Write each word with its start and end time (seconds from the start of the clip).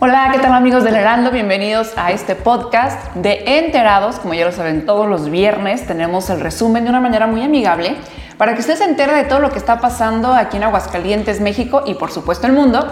Hola, 0.00 0.30
¿qué 0.32 0.38
tal 0.38 0.52
amigos 0.52 0.84
del 0.84 0.94
Heraldo? 0.94 1.32
Bienvenidos 1.32 1.90
a 1.96 2.12
este 2.12 2.36
podcast 2.36 3.16
de 3.16 3.58
Enterados. 3.58 4.20
Como 4.20 4.32
ya 4.32 4.44
lo 4.44 4.52
saben, 4.52 4.86
todos 4.86 5.08
los 5.08 5.28
viernes 5.28 5.88
tenemos 5.88 6.30
el 6.30 6.38
resumen 6.38 6.84
de 6.84 6.90
una 6.90 7.00
manera 7.00 7.26
muy 7.26 7.42
amigable 7.42 7.96
para 8.36 8.54
que 8.54 8.60
usted 8.60 8.76
se 8.76 8.84
entere 8.84 9.12
de 9.12 9.24
todo 9.24 9.40
lo 9.40 9.50
que 9.50 9.58
está 9.58 9.80
pasando 9.80 10.32
aquí 10.32 10.56
en 10.56 10.62
Aguascalientes, 10.62 11.40
México 11.40 11.82
y 11.84 11.94
por 11.94 12.12
supuesto 12.12 12.46
el 12.46 12.52
mundo. 12.52 12.86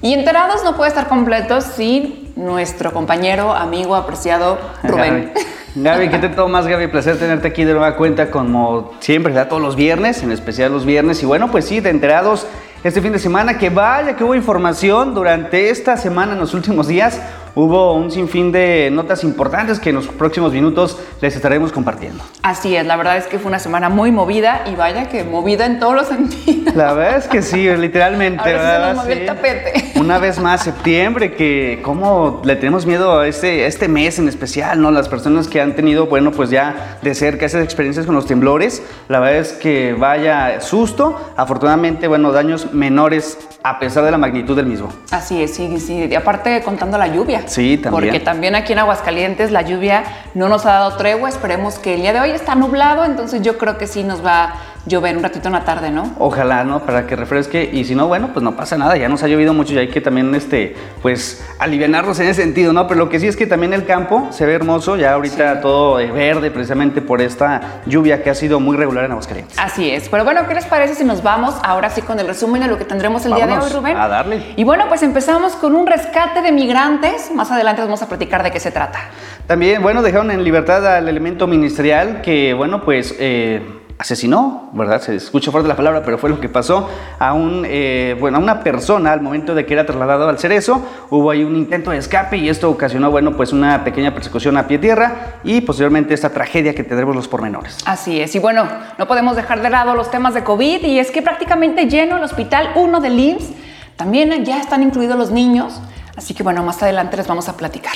Y 0.00 0.14
Enterados 0.14 0.64
no 0.64 0.78
puede 0.78 0.88
estar 0.88 1.08
completo 1.08 1.60
sin 1.60 2.32
nuestro 2.36 2.90
compañero, 2.90 3.52
amigo, 3.52 3.94
apreciado 3.94 4.58
Rubén. 4.82 5.34
Gaby, 5.74 6.08
¿qué 6.08 6.18
te 6.18 6.30
tomas, 6.30 6.66
Gaby? 6.66 6.86
Placer 6.86 7.18
tenerte 7.18 7.48
aquí 7.48 7.64
de 7.64 7.72
nueva 7.72 7.96
cuenta 7.96 8.30
como 8.30 8.92
siempre, 9.00 9.34
¿verdad? 9.34 9.50
Todos 9.50 9.60
los 9.60 9.76
viernes, 9.76 10.22
en 10.22 10.32
especial 10.32 10.72
los 10.72 10.86
viernes. 10.86 11.22
Y 11.22 11.26
bueno, 11.26 11.50
pues 11.50 11.66
sí, 11.66 11.80
de 11.80 11.90
enterados 11.90 12.46
este 12.84 13.00
fin 13.02 13.12
de 13.12 13.18
semana, 13.18 13.58
que 13.58 13.70
vaya 13.70 14.16
que 14.16 14.24
hubo 14.24 14.34
información 14.34 15.14
durante 15.14 15.70
esta 15.70 15.96
semana, 15.96 16.34
en 16.34 16.38
los 16.38 16.54
últimos 16.54 16.86
días 16.86 17.20
hubo 17.56 17.94
un 17.94 18.10
sinfín 18.10 18.52
de 18.52 18.90
notas 18.92 19.24
importantes 19.24 19.80
que 19.80 19.88
en 19.88 19.96
los 19.96 20.06
próximos 20.08 20.52
minutos 20.52 20.98
les 21.22 21.34
estaremos 21.34 21.72
compartiendo. 21.72 22.22
Así 22.42 22.76
es, 22.76 22.86
la 22.86 22.96
verdad 22.96 23.16
es 23.16 23.26
que 23.26 23.38
fue 23.38 23.48
una 23.48 23.58
semana 23.58 23.88
muy 23.88 24.12
movida 24.12 24.62
y 24.70 24.76
vaya 24.76 25.08
que 25.08 25.24
movida 25.24 25.64
en 25.64 25.80
todos 25.80 25.94
los 25.94 26.06
sentidos. 26.08 26.74
La 26.76 26.92
verdad 26.92 27.16
es 27.16 27.26
que 27.26 27.40
sí, 27.40 27.66
literalmente. 27.68 28.42
Ahora 28.42 28.72
se 28.72 28.94
nos 28.94 29.04
movió 29.04 29.16
el 29.16 29.26
tapete. 29.26 29.92
Una 29.98 30.18
vez 30.18 30.38
más, 30.38 30.62
septiembre, 30.62 31.34
que 31.34 31.80
cómo 31.82 32.42
le 32.44 32.56
tenemos 32.56 32.84
miedo 32.84 33.18
a 33.18 33.26
este, 33.26 33.66
este 33.66 33.88
mes 33.88 34.18
en 34.18 34.28
especial, 34.28 34.80
¿no? 34.80 34.90
Las 34.90 35.08
personas 35.08 35.48
que 35.48 35.62
han 35.62 35.74
tenido, 35.74 36.06
bueno, 36.06 36.32
pues 36.32 36.50
ya 36.50 36.98
de 37.00 37.14
cerca 37.14 37.46
esas 37.46 37.64
experiencias 37.64 38.04
con 38.04 38.14
los 38.14 38.26
temblores, 38.26 38.82
la 39.08 39.18
verdad 39.18 39.38
es 39.38 39.52
que 39.54 39.94
vaya 39.94 40.60
susto, 40.60 41.32
afortunadamente, 41.36 42.06
bueno, 42.06 42.32
daños 42.32 42.74
menores 42.74 43.38
a 43.62 43.78
pesar 43.78 44.04
de 44.04 44.10
la 44.10 44.18
magnitud 44.18 44.54
del 44.54 44.66
mismo. 44.66 44.90
Así 45.10 45.42
es, 45.42 45.54
sí, 45.54 45.80
sí. 45.80 46.06
Y 46.08 46.14
aparte 46.14 46.62
contando 46.62 46.98
la 46.98 47.08
lluvia. 47.08 47.45
Sí, 47.46 47.78
también. 47.78 47.90
Porque 47.90 48.20
también 48.20 48.54
aquí 48.54 48.72
en 48.72 48.80
Aguascalientes 48.80 49.50
la 49.50 49.62
lluvia 49.62 50.04
no 50.34 50.48
nos 50.48 50.66
ha 50.66 50.72
dado 50.72 50.96
tregua. 50.96 51.28
Esperemos 51.28 51.78
que 51.78 51.94
el 51.94 52.02
día 52.02 52.12
de 52.12 52.20
hoy 52.20 52.30
está 52.30 52.54
nublado, 52.54 53.04
entonces 53.04 53.42
yo 53.42 53.58
creo 53.58 53.78
que 53.78 53.86
sí 53.86 54.04
nos 54.04 54.24
va 54.24 54.54
llover 54.86 55.16
un 55.16 55.22
ratito 55.22 55.48
en 55.48 55.52
la 55.52 55.64
tarde, 55.64 55.90
¿no? 55.90 56.14
Ojalá, 56.18 56.64
¿no? 56.64 56.80
Para 56.80 57.06
que 57.06 57.16
refresque 57.16 57.68
y 57.72 57.84
si 57.84 57.94
no, 57.94 58.06
bueno, 58.06 58.30
pues 58.32 58.42
no 58.42 58.56
pasa 58.56 58.78
nada, 58.78 58.96
ya 58.96 59.08
nos 59.08 59.22
ha 59.22 59.28
llovido 59.28 59.52
mucho 59.52 59.74
y 59.74 59.78
hay 59.78 59.88
que 59.88 60.00
también, 60.00 60.34
este, 60.34 60.74
pues, 61.02 61.44
alivianarnos 61.58 62.18
en 62.20 62.28
ese 62.28 62.42
sentido, 62.42 62.72
¿no? 62.72 62.86
Pero 62.86 62.98
lo 62.98 63.08
que 63.08 63.18
sí 63.18 63.26
es 63.26 63.36
que 63.36 63.46
también 63.46 63.72
el 63.72 63.84
campo 63.84 64.28
se 64.30 64.46
ve 64.46 64.54
hermoso, 64.54 64.96
ya 64.96 65.14
ahorita 65.14 65.60
todo 65.60 65.98
eh, 65.98 66.10
verde 66.10 66.50
precisamente 66.50 67.02
por 67.02 67.20
esta 67.20 67.82
lluvia 67.86 68.22
que 68.22 68.30
ha 68.30 68.34
sido 68.34 68.60
muy 68.60 68.76
regular 68.76 69.04
en 69.04 69.12
Aguascalientes. 69.12 69.58
Así 69.58 69.90
es, 69.90 70.08
pero 70.08 70.24
bueno, 70.24 70.46
¿qué 70.46 70.54
les 70.54 70.66
parece 70.66 70.94
si 70.94 71.04
nos 71.04 71.22
vamos 71.22 71.54
ahora 71.64 71.90
sí 71.90 72.02
con 72.02 72.20
el 72.20 72.26
resumen 72.26 72.62
de 72.62 72.68
lo 72.68 72.78
que 72.78 72.84
tendremos 72.84 73.26
el 73.26 73.34
día 73.34 73.46
de 73.46 73.58
hoy, 73.58 73.70
Rubén? 73.72 73.96
a 73.96 74.08
darle. 74.08 74.54
Y 74.56 74.64
bueno, 74.64 74.84
pues 74.88 75.02
empezamos 75.02 75.54
con 75.54 75.74
un 75.74 75.86
rescate 75.86 76.42
de 76.42 76.52
migrantes, 76.52 77.30
más 77.34 77.50
adelante 77.50 77.82
vamos 77.82 78.02
a 78.02 78.08
platicar 78.08 78.42
de 78.42 78.50
qué 78.50 78.60
se 78.60 78.70
trata. 78.70 79.00
También, 79.46 79.82
bueno, 79.82 80.02
dejaron 80.02 80.30
en 80.30 80.44
libertad 80.44 80.86
al 80.86 81.08
elemento 81.08 81.46
ministerial 81.46 82.20
que, 82.22 82.54
bueno, 82.54 82.82
pues... 82.84 83.14
Eh, 83.18 83.82
asesinó, 83.98 84.70
¿verdad? 84.72 85.00
Se 85.00 85.14
escucha 85.14 85.50
fuerte 85.50 85.68
la 85.68 85.76
palabra, 85.76 86.02
pero 86.04 86.18
fue 86.18 86.28
lo 86.28 86.40
que 86.40 86.48
pasó 86.48 86.88
a, 87.18 87.32
un, 87.32 87.64
eh, 87.66 88.16
bueno, 88.20 88.38
a 88.38 88.40
una 88.40 88.62
persona 88.62 89.12
al 89.12 89.20
momento 89.20 89.54
de 89.54 89.64
que 89.64 89.74
era 89.74 89.86
trasladado 89.86 90.28
al 90.28 90.38
cerezo. 90.38 90.82
Hubo 91.10 91.30
ahí 91.30 91.44
un 91.44 91.56
intento 91.56 91.90
de 91.90 91.98
escape 91.98 92.36
y 92.36 92.48
esto 92.48 92.70
ocasionó, 92.70 93.10
bueno, 93.10 93.36
pues 93.36 93.52
una 93.52 93.84
pequeña 93.84 94.12
persecución 94.14 94.56
a 94.56 94.66
pie 94.66 94.78
tierra 94.78 95.38
y 95.44 95.60
posteriormente 95.62 96.14
esta 96.14 96.30
tragedia 96.30 96.74
que 96.74 96.84
tendremos 96.84 97.16
los 97.16 97.28
pormenores. 97.28 97.78
Así 97.86 98.20
es, 98.20 98.34
y 98.34 98.38
bueno, 98.38 98.68
no 98.98 99.06
podemos 99.06 99.36
dejar 99.36 99.62
de 99.62 99.70
lado 99.70 99.94
los 99.94 100.10
temas 100.10 100.34
de 100.34 100.44
COVID 100.44 100.84
y 100.84 100.98
es 100.98 101.10
que 101.10 101.22
prácticamente 101.22 101.86
lleno 101.88 102.16
el 102.16 102.22
hospital 102.22 102.70
1 102.74 103.00
del 103.00 103.18
IMSS. 103.18 103.50
También 103.96 104.44
ya 104.44 104.60
están 104.60 104.82
incluidos 104.82 105.16
los 105.16 105.30
niños. 105.30 105.80
Así 106.16 106.32
que 106.32 106.42
bueno, 106.42 106.62
más 106.62 106.82
adelante 106.82 107.16
les 107.16 107.26
vamos 107.26 107.48
a 107.48 107.56
platicar. 107.56 107.94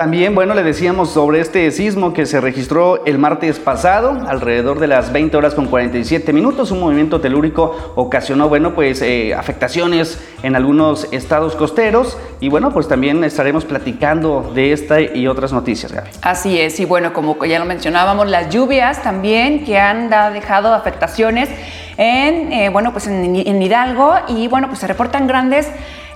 También, 0.00 0.34
bueno, 0.34 0.54
le 0.54 0.62
decíamos 0.62 1.10
sobre 1.10 1.40
este 1.40 1.70
sismo 1.70 2.14
que 2.14 2.24
se 2.24 2.40
registró 2.40 3.04
el 3.04 3.18
martes 3.18 3.58
pasado, 3.58 4.16
alrededor 4.28 4.80
de 4.80 4.86
las 4.86 5.12
20 5.12 5.36
horas 5.36 5.54
con 5.54 5.66
47 5.66 6.32
minutos. 6.32 6.70
Un 6.70 6.80
movimiento 6.80 7.20
telúrico 7.20 7.92
ocasionó, 7.96 8.48
bueno, 8.48 8.74
pues 8.74 9.02
eh, 9.02 9.34
afectaciones 9.34 10.18
en 10.42 10.56
algunos 10.56 11.06
estados 11.12 11.54
costeros. 11.54 12.16
Y 12.40 12.48
bueno, 12.48 12.72
pues 12.72 12.88
también 12.88 13.22
estaremos 13.24 13.66
platicando 13.66 14.50
de 14.54 14.72
esta 14.72 15.02
y 15.02 15.26
otras 15.26 15.52
noticias, 15.52 15.92
Gaby. 15.92 16.08
Así 16.22 16.58
es, 16.58 16.80
y 16.80 16.86
bueno, 16.86 17.12
como 17.12 17.36
ya 17.44 17.58
lo 17.58 17.66
mencionábamos, 17.66 18.26
las 18.26 18.48
lluvias 18.48 19.02
también 19.02 19.66
que 19.66 19.78
han 19.78 20.08
dejado 20.32 20.72
afectaciones 20.72 21.50
en, 21.98 22.50
eh, 22.54 22.70
bueno, 22.70 22.92
pues 22.92 23.06
en, 23.06 23.36
en 23.36 23.60
Hidalgo 23.60 24.14
y 24.28 24.48
bueno, 24.48 24.68
pues 24.68 24.78
se 24.78 24.86
reportan 24.86 25.26
grandes 25.26 25.70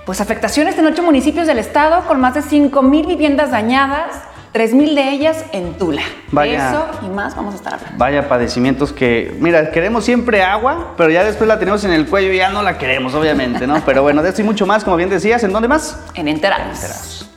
pues 0.05 0.21
afectaciones 0.21 0.77
en 0.77 0.85
ocho 0.85 1.01
municipios 1.03 1.47
del 1.47 1.57
estado 1.57 2.05
con 2.05 2.21
más 2.21 2.35
de 2.35 2.43
5 2.43 2.81
mil 2.83 3.05
viviendas 3.05 3.51
dañadas. 3.51 4.21
3.000 4.53 4.95
de 4.95 5.09
ellas 5.09 5.43
en 5.51 5.73
Tula. 5.73 6.03
Vaya, 6.31 6.69
Eso 6.69 6.87
y 7.05 7.09
más 7.09 7.35
vamos 7.35 7.55
a 7.55 7.57
estar 7.57 7.73
hablando. 7.73 7.97
Vaya 7.97 8.29
padecimientos 8.29 8.93
que, 8.93 9.35
mira, 9.41 9.69
queremos 9.69 10.05
siempre 10.05 10.43
agua, 10.43 10.93
pero 10.95 11.09
ya 11.09 11.25
después 11.25 11.45
la 11.49 11.59
tenemos 11.59 11.83
en 11.83 11.91
el 11.91 12.05
cuello 12.07 12.31
y 12.31 12.37
ya 12.37 12.49
no 12.51 12.61
la 12.61 12.77
queremos, 12.77 13.13
obviamente, 13.15 13.67
¿no? 13.67 13.81
pero 13.85 14.01
bueno, 14.01 14.23
de 14.23 14.29
esto 14.29 14.43
y 14.43 14.45
mucho 14.45 14.65
más, 14.65 14.85
como 14.85 14.95
bien 14.95 15.09
decías, 15.09 15.43
¿en 15.43 15.51
dónde 15.51 15.67
más? 15.67 15.99
En 16.13 16.29
Enterados. 16.29 16.73
Enterados. 16.73 17.29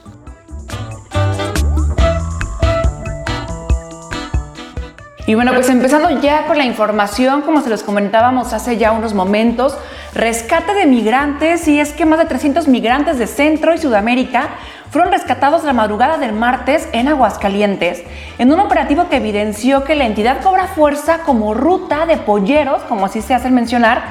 Y 5.26 5.34
bueno, 5.34 5.52
pues 5.52 5.68
empezando 5.68 6.08
ya 6.20 6.46
con 6.46 6.56
la 6.56 6.64
información, 6.64 7.42
como 7.42 7.62
se 7.62 7.68
los 7.68 7.82
comentábamos 7.82 8.52
hace 8.52 8.78
ya 8.78 8.92
unos 8.92 9.12
momentos, 9.12 9.76
rescate 10.18 10.74
de 10.74 10.84
migrantes, 10.84 11.68
y 11.68 11.78
es 11.78 11.92
que 11.92 12.04
más 12.04 12.18
de 12.18 12.24
300 12.24 12.66
migrantes 12.66 13.18
de 13.18 13.28
Centro 13.28 13.72
y 13.72 13.78
Sudamérica 13.78 14.48
fueron 14.90 15.12
rescatados 15.12 15.62
la 15.62 15.72
madrugada 15.72 16.18
del 16.18 16.32
martes 16.32 16.88
en 16.92 17.06
Aguascalientes, 17.06 18.02
en 18.38 18.52
un 18.52 18.58
operativo 18.58 19.08
que 19.08 19.18
evidenció 19.18 19.84
que 19.84 19.94
la 19.94 20.06
entidad 20.06 20.42
cobra 20.42 20.66
fuerza 20.66 21.20
como 21.24 21.54
ruta 21.54 22.04
de 22.04 22.16
polleros, 22.16 22.82
como 22.82 23.06
así 23.06 23.22
se 23.22 23.32
hace 23.32 23.48
mencionar, 23.50 24.02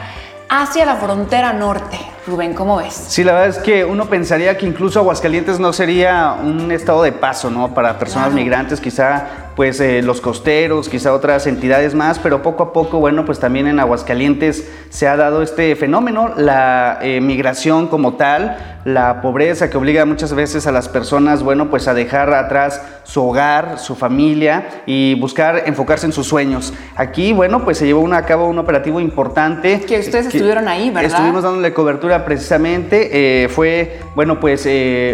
hacia 0.48 0.86
la 0.86 0.96
frontera 0.96 1.52
norte. 1.52 1.98
Rubén, 2.26 2.54
¿cómo 2.54 2.78
ves? 2.78 2.94
Sí, 2.94 3.26
la 3.26 3.34
verdad 3.34 3.50
es 3.50 3.58
que 3.58 3.84
uno 3.84 4.06
pensaría 4.06 4.58
que 4.58 4.66
incluso 4.66 5.00
Aguascalientes 5.00 5.60
no 5.60 5.74
sería 5.74 6.38
un 6.42 6.72
estado 6.72 7.04
de 7.04 7.12
paso, 7.12 7.50
¿no? 7.50 7.74
Para 7.74 8.00
personas 8.00 8.32
migrantes, 8.32 8.80
quizá 8.80 9.47
pues 9.58 9.80
eh, 9.80 10.04
los 10.04 10.22
costeros, 10.22 10.88
quizá 10.88 11.12
otras 11.16 11.48
entidades 11.48 11.96
más, 11.96 12.20
pero 12.20 12.44
poco 12.44 12.62
a 12.62 12.74
poco, 12.74 13.00
bueno, 13.00 13.26
pues 13.26 13.40
también 13.40 13.66
en 13.66 13.80
Aguascalientes 13.80 14.70
se 14.90 15.08
ha 15.08 15.18
dado 15.18 15.42
este 15.42 15.76
fenómeno, 15.76 16.32
la 16.38 17.00
eh, 17.02 17.22
migración 17.22 17.88
como 17.88 18.14
tal, 18.14 18.56
la 18.86 19.20
pobreza 19.20 19.72
que 19.72 19.78
obliga 19.78 20.06
muchas 20.06 20.36
veces 20.36 20.68
a 20.68 20.72
las 20.72 20.88
personas, 20.88 21.42
bueno, 21.42 21.72
pues 21.72 21.88
a 21.88 21.96
dejar 21.96 22.32
atrás 22.36 22.84
su 23.04 23.28
hogar, 23.28 23.80
su 23.80 23.96
familia 23.96 24.84
y 24.86 25.20
buscar 25.20 25.64
enfocarse 25.66 26.06
en 26.06 26.12
sus 26.14 26.28
sueños. 26.28 26.72
Aquí, 26.96 27.34
bueno, 27.34 27.64
pues 27.66 27.80
se 27.80 27.88
llevó 27.88 28.08
a 28.14 28.22
cabo 28.22 28.48
un 28.48 28.60
operativo 28.60 29.00
importante. 29.00 29.82
Que 29.82 30.00
ustedes 30.00 30.28
estuvieron 30.28 30.68
ahí, 30.68 30.92
¿verdad? 30.92 31.06
Estuvimos 31.06 31.42
dándole 31.42 31.74
cobertura 31.74 32.24
precisamente, 32.24 33.44
eh, 33.44 33.50
fue, 33.50 34.02
bueno, 34.14 34.40
pues 34.40 34.70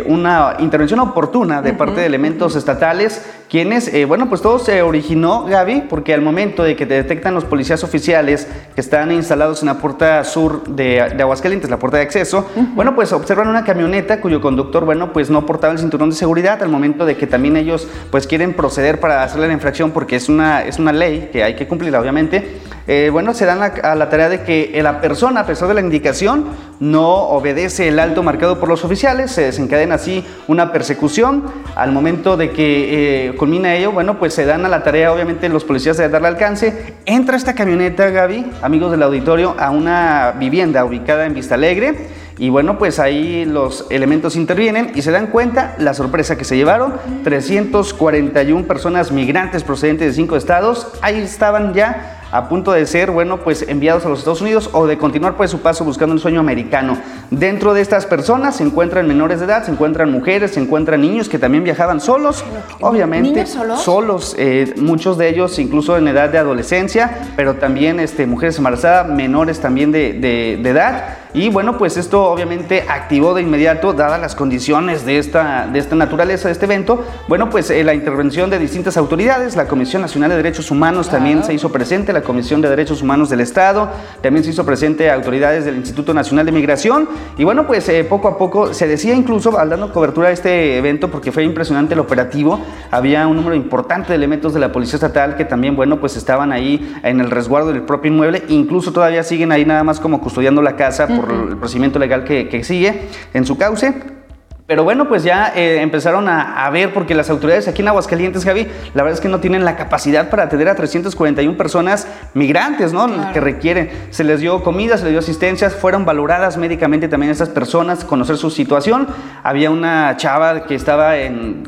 una 0.05 0.57
intervención 0.59 0.99
oportuna 0.99 1.61
de 1.61 1.71
parte 1.71 2.01
de 2.01 2.07
elementos 2.07 2.57
estatales 2.57 3.21
quienes, 3.53 3.87
eh, 3.93 4.05
bueno, 4.05 4.29
pues 4.29 4.41
todo 4.41 4.57
se 4.57 4.81
originó, 4.81 5.45
Gaby, 5.45 5.83
porque 5.87 6.11
al 6.15 6.23
momento 6.23 6.63
de 6.63 6.75
que 6.75 6.87
te 6.87 6.95
detectan 6.95 7.35
los 7.35 7.45
policías 7.45 7.83
oficiales 7.83 8.47
que 8.73 8.81
están 8.81 9.11
instalados 9.11 9.61
en 9.61 9.67
la 9.67 9.77
puerta 9.77 10.23
sur 10.23 10.63
de, 10.63 10.99
Aguascalientes, 10.99 11.69
la 11.69 11.77
puerta 11.77 11.97
de 11.97 12.03
acceso, 12.03 12.49
bueno, 12.73 12.95
pues 12.95 13.13
observan 13.13 13.47
una 13.47 13.63
camioneta 13.63 14.21
cuyo 14.21 14.41
conductor, 14.41 14.85
bueno, 14.85 15.13
pues 15.13 15.29
no 15.29 15.45
portaba 15.45 15.71
el 15.71 15.77
cinturón 15.77 16.09
de 16.09 16.15
seguridad 16.15 16.63
al 16.63 16.69
momento 16.69 17.05
de 17.05 17.15
que 17.15 17.27
también 17.27 17.55
ellos, 17.55 17.87
pues 18.09 18.25
quieren 18.25 18.53
proceder 18.53 18.99
para 18.99 19.21
hacerle 19.21 19.45
la 19.45 19.53
infracción 19.53 19.91
porque 19.91 20.15
es 20.15 20.29
una, 20.29 20.63
es 20.63 20.79
una 20.79 20.91
ley 20.91 21.29
que 21.31 21.43
hay 21.43 21.55
que 21.55 21.67
cumplirla, 21.67 22.01
obviamente. 22.01 22.57
Eh, 22.87 23.09
bueno, 23.11 23.33
se 23.33 23.45
dan 23.45 23.61
a 23.61 23.95
la 23.95 24.09
tarea 24.09 24.29
de 24.29 24.41
que 24.41 24.77
la 24.83 24.99
persona, 24.99 25.41
a 25.41 25.45
pesar 25.45 25.67
de 25.67 25.73
la 25.73 25.81
indicación, 25.81 26.45
no 26.79 27.13
obedece 27.29 27.87
el 27.87 27.99
alto 27.99 28.23
marcado 28.23 28.59
por 28.59 28.67
los 28.67 28.83
oficiales, 28.83 29.31
se 29.31 29.43
desencadena 29.43 29.95
así 29.95 30.25
una 30.47 30.71
persecución. 30.71 31.43
Al 31.75 31.91
momento 31.91 32.35
de 32.35 32.51
que 32.51 33.27
eh, 33.27 33.35
culmina 33.35 33.73
ello, 33.75 33.91
bueno, 33.91 34.19
pues 34.19 34.33
se 34.33 34.45
dan 34.45 34.65
a 34.65 34.69
la 34.69 34.83
tarea, 34.83 35.13
obviamente, 35.13 35.47
los 35.47 35.63
policías 35.63 35.97
de 35.97 36.09
darle 36.09 36.27
alcance. 36.27 36.95
Entra 37.05 37.37
esta 37.37 37.55
camioneta, 37.55 38.09
Gaby, 38.09 38.51
amigos 38.61 38.91
del 38.91 39.03
auditorio, 39.03 39.55
a 39.57 39.69
una 39.69 40.33
vivienda 40.37 40.83
ubicada 40.83 41.25
en 41.25 41.33
Vista 41.33 41.55
Alegre. 41.55 42.23
Y 42.37 42.49
bueno, 42.49 42.79
pues 42.79 42.99
ahí 42.99 43.45
los 43.45 43.85
elementos 43.91 44.35
intervienen 44.35 44.91
y 44.95 45.03
se 45.03 45.11
dan 45.11 45.27
cuenta 45.27 45.75
la 45.77 45.93
sorpresa 45.93 46.35
que 46.35 46.43
se 46.43 46.57
llevaron. 46.57 46.95
341 47.23 48.65
personas 48.65 49.11
migrantes 49.11 49.63
procedentes 49.63 50.07
de 50.07 50.13
cinco 50.13 50.35
estados. 50.35 50.87
Ahí 51.01 51.19
estaban 51.19 51.73
ya 51.73 52.22
a 52.33 52.49
punto 52.49 52.71
de 52.71 52.87
ser, 52.87 53.11
bueno, 53.11 53.37
pues 53.41 53.63
enviados 53.67 54.07
a 54.07 54.09
los 54.09 54.17
Estados 54.17 54.41
Unidos 54.41 54.71
o 54.73 54.87
de 54.87 54.97
continuar 54.97 55.37
pues 55.37 55.51
su 55.51 55.61
paso 55.61 55.85
buscando 55.85 56.13
un 56.13 56.19
sueño 56.19 56.39
americano. 56.39 56.97
Dentro 57.39 57.73
de 57.73 57.81
estas 57.81 58.05
personas 58.05 58.57
se 58.57 58.63
encuentran 58.63 59.07
menores 59.07 59.39
de 59.39 59.45
edad, 59.45 59.63
se 59.63 59.71
encuentran 59.71 60.11
mujeres, 60.11 60.51
se 60.51 60.59
encuentran 60.59 61.01
niños 61.01 61.29
que 61.29 61.39
también 61.39 61.63
viajaban 61.63 61.99
solos, 61.99 62.45
obviamente. 62.79 63.29
¿Niños 63.31 63.49
solos? 63.49 63.81
Solos, 63.81 64.35
eh, 64.37 64.75
muchos 64.77 65.17
de 65.17 65.29
ellos 65.29 65.57
incluso 65.57 65.97
en 65.97 66.07
edad 66.07 66.29
de 66.29 66.37
adolescencia, 66.37 67.23
pero 67.35 67.55
también 67.55 67.99
este, 67.99 68.27
mujeres 68.27 68.57
embarazadas, 68.59 69.09
menores 69.09 69.59
también 69.59 69.91
de, 69.91 70.13
de 70.13 70.69
edad. 70.69 71.17
y 71.33 71.49
bueno, 71.49 71.79
pues 71.79 71.97
esto 71.97 72.25
obviamente 72.25 72.85
activó 72.87 73.33
de 73.33 73.41
inmediato, 73.41 73.93
dadas 73.93 74.21
las 74.21 74.35
condiciones 74.35 75.03
de 75.03 75.17
esta, 75.17 75.67
de 75.71 75.79
esta 75.79 75.95
naturaleza 75.95 76.47
de 76.47 76.51
este 76.51 76.65
evento, 76.65 77.03
bueno, 77.27 77.49
pues 77.49 77.71
eh, 77.71 77.83
la 77.83 77.95
intervención 77.95 78.51
de 78.51 78.59
distintas 78.59 78.95
autoridades, 78.97 79.55
la 79.55 79.67
Comisión 79.67 80.03
Nacional 80.03 80.29
de 80.29 80.35
Derechos 80.35 80.69
Humanos 80.69 81.09
también 81.09 81.43
se 81.43 81.53
hizo 81.53 81.71
presente, 81.71 82.13
la 82.13 82.21
Comisión 82.21 82.61
de 82.61 82.69
Derechos 82.69 83.01
Humanos 83.01 83.31
del 83.31 83.39
Estado, 83.39 83.89
también 84.21 84.43
se 84.43 84.51
hizo 84.51 84.63
presente 84.65 85.09
autoridades 85.09 85.65
del 85.65 85.77
Instituto 85.77 86.13
Nacional 86.13 86.45
de 86.45 86.51
Migración 86.51 87.09
y 87.37 87.43
bueno, 87.43 87.65
pues 87.65 87.87
eh, 87.89 88.03
poco 88.03 88.27
a 88.27 88.37
poco 88.37 88.73
se 88.73 88.87
decía 88.87 89.13
incluso, 89.13 89.57
al 89.57 89.69
dando 89.69 89.91
cobertura 89.91 90.29
a 90.29 90.31
este 90.31 90.77
evento, 90.77 91.09
porque 91.09 91.31
fue 91.31 91.43
impresionante 91.43 91.93
el 91.93 91.99
operativo, 91.99 92.59
había 92.91 93.27
un 93.27 93.35
número 93.35 93.55
importante 93.55 94.09
de 94.09 94.15
elementos 94.15 94.53
de 94.53 94.59
la 94.59 94.71
Policía 94.71 94.95
Estatal 94.95 95.35
que 95.35 95.45
también, 95.45 95.75
bueno, 95.75 95.99
pues 95.99 96.15
estaban 96.15 96.51
ahí 96.51 96.95
en 97.03 97.19
el 97.19 97.31
resguardo 97.31 97.71
del 97.71 97.83
propio 97.83 98.11
inmueble, 98.11 98.43
incluso 98.47 98.93
todavía 98.93 99.23
siguen 99.23 99.51
ahí 99.51 99.65
nada 99.65 99.83
más 99.83 99.99
como 99.99 100.21
custodiando 100.21 100.61
la 100.61 100.75
casa 100.75 101.07
por 101.07 101.31
el 101.31 101.57
procedimiento 101.57 101.99
legal 101.99 102.23
que, 102.23 102.49
que 102.49 102.63
sigue 102.63 103.07
en 103.33 103.45
su 103.45 103.57
cauce. 103.57 104.22
Pero 104.65 104.85
bueno, 104.85 105.09
pues 105.09 105.23
ya 105.23 105.51
eh, 105.53 105.81
empezaron 105.81 106.29
a, 106.29 106.69
ver, 106.69 106.93
porque 106.93 107.13
las 107.15 107.29
autoridades 107.29 107.67
aquí 107.67 107.81
en 107.81 107.89
Aguascalientes, 107.89 108.45
Javi, 108.45 108.65
la 108.93 109.03
verdad 109.03 109.17
es 109.17 109.19
que 109.19 109.27
no 109.27 109.41
tienen 109.41 109.65
la 109.65 109.75
capacidad 109.75 110.29
para 110.29 110.43
atender 110.43 110.69
a 110.69 110.75
341 110.75 111.57
personas 111.57 112.07
migrantes, 112.33 112.93
¿no? 112.93 113.33
Que 113.33 113.41
requieren. 113.41 113.89
Se 114.11 114.23
les 114.23 114.39
dio 114.39 114.63
comida, 114.63 114.97
se 114.97 115.03
les 115.03 115.11
dio 115.11 115.19
asistencia, 115.19 115.69
fueron 115.69 116.05
valoradas 116.05 116.55
médicamente 116.55 117.09
también 117.09 117.29
estas 117.29 117.49
personas, 117.49 118.05
conocer 118.05 118.37
su 118.37 118.49
situación. 118.49 119.07
Había 119.43 119.69
una 119.69 120.15
chava 120.15 120.63
que 120.63 120.75
estaba 120.75 121.15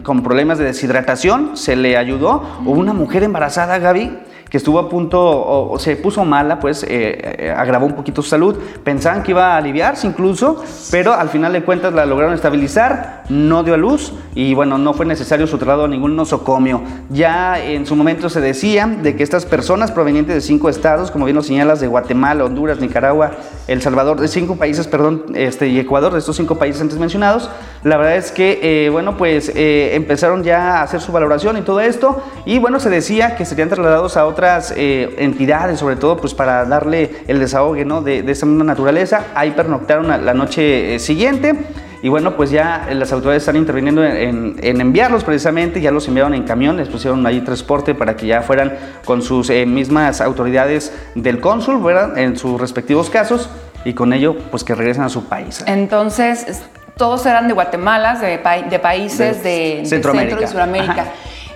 con 0.03 0.23
problemas 0.23 0.57
de 0.57 0.63
deshidratación, 0.63 1.57
se 1.57 1.75
le 1.75 1.97
ayudó. 1.97 2.43
Hubo 2.63 2.79
una 2.79 2.93
mujer 2.93 3.23
embarazada, 3.23 3.77
Gaby, 3.77 4.17
que 4.55 4.59
estuvo 4.59 4.79
a 4.79 4.87
punto, 4.87 5.19
o, 5.19 5.77
se 5.77 5.97
puso 5.97 6.23
mala, 6.23 6.61
pues 6.61 6.83
eh, 6.83 6.87
eh, 6.89 7.53
agravó 7.53 7.87
un 7.87 7.91
poquito 7.91 8.21
su 8.21 8.29
salud. 8.29 8.55
Pensaban 8.85 9.21
que 9.21 9.31
iba 9.31 9.53
a 9.53 9.57
aliviarse 9.57 10.07
incluso, 10.07 10.63
pero 10.91 11.11
al 11.13 11.27
final 11.27 11.51
de 11.51 11.61
cuentas 11.61 11.93
la 11.93 12.05
lograron 12.05 12.33
estabilizar, 12.33 13.24
no 13.29 13.63
dio 13.63 13.73
a 13.73 13.77
luz 13.77 14.13
y 14.33 14.53
bueno, 14.53 14.77
no 14.77 14.93
fue 14.93 15.05
necesario 15.05 15.47
su 15.47 15.57
traslado 15.57 15.85
a 15.85 15.87
ningún 15.87 16.15
nosocomio. 16.15 16.81
Ya 17.09 17.63
en 17.63 17.85
su 17.85 17.95
momento 17.95 18.29
se 18.29 18.41
decía 18.41 18.87
de 18.87 19.15
que 19.15 19.23
estas 19.23 19.45
personas 19.45 19.91
provenientes 19.91 20.35
de 20.35 20.41
cinco 20.41 20.69
estados, 20.69 21.11
como 21.11 21.25
bien 21.25 21.35
lo 21.35 21.41
señalas, 21.41 21.79
de 21.79 21.87
Guatemala, 21.87 22.43
Honduras, 22.43 22.79
Nicaragua, 22.79 23.31
El 23.67 23.81
Salvador, 23.81 24.19
de 24.19 24.27
cinco 24.27 24.55
países, 24.55 24.87
perdón, 24.87 25.25
este, 25.33 25.67
y 25.67 25.79
Ecuador, 25.79 26.13
de 26.13 26.19
estos 26.19 26.35
cinco 26.35 26.55
países 26.55 26.81
antes 26.81 26.97
mencionados, 26.97 27.49
la 27.83 27.97
verdad 27.97 28.17
es 28.17 28.31
que, 28.31 28.59
eh, 28.61 28.89
bueno, 28.89 29.17
pues 29.17 29.51
empezaron 29.55 30.43
ya 30.43 30.79
a 30.79 30.83
hacer 30.83 31.01
su 31.01 31.11
valoración 31.11 31.57
y 31.57 31.61
todo 31.61 31.79
esto, 31.79 32.21
y 32.45 32.59
bueno, 32.59 32.79
se 32.79 32.89
decía 32.89 33.35
que 33.35 33.45
serían 33.45 33.69
trasladados 33.69 34.17
a 34.17 34.25
otras 34.25 34.73
eh, 34.75 35.15
entidades, 35.17 35.79
sobre 35.79 35.95
todo 35.95 36.17
pues 36.17 36.33
para 36.33 36.65
darle 36.65 37.11
el 37.27 37.39
desahogue 37.39 37.85
¿no? 37.85 38.01
de, 38.01 38.21
de 38.21 38.31
esa 38.31 38.45
misma 38.45 38.63
naturaleza. 38.63 39.27
Ahí 39.35 39.51
pernoctaron 39.51 40.07
la 40.07 40.33
noche 40.33 40.95
eh, 40.95 40.99
siguiente. 40.99 41.55
Y 42.05 42.09
bueno, 42.09 42.35
pues 42.35 42.51
ya 42.51 42.87
las 42.91 43.11
autoridades 43.11 43.41
están 43.41 43.55
interviniendo 43.55 44.03
en, 44.03 44.59
enviarlos 44.61 45.23
precisamente, 45.23 45.81
ya 45.81 45.89
los 45.89 46.07
enviaron 46.07 46.35
en 46.35 46.43
camión, 46.43 46.77
les 46.77 46.87
pusieron 46.87 47.25
ahí 47.25 47.41
transporte 47.41 47.95
para 47.95 48.15
que 48.15 48.27
ya 48.27 48.43
fueran 48.43 48.77
con 49.05 49.23
sus 49.23 49.49
eh, 49.49 49.65
mismas 49.65 50.21
autoridades 50.21 50.93
del 51.15 51.41
cónsul, 51.41 51.81
¿verdad? 51.81 52.15
En 52.19 52.37
sus 52.37 52.61
respectivos 52.61 53.09
casos, 53.09 53.49
y 53.85 53.93
con 53.93 54.13
ello, 54.13 54.37
pues 54.51 54.63
que 54.63 54.75
regresen 54.75 55.01
a 55.01 55.09
su 55.09 55.23
país. 55.23 55.63
Entonces, 55.65 56.61
todos 56.95 57.25
eran 57.25 57.47
de 57.47 57.55
Guatemala, 57.55 58.19
de, 58.19 58.39
de 58.69 58.77
países 58.77 59.41
de, 59.41 59.81
Centro 59.85 60.13
y 60.13 60.45
Sudamérica. 60.45 61.07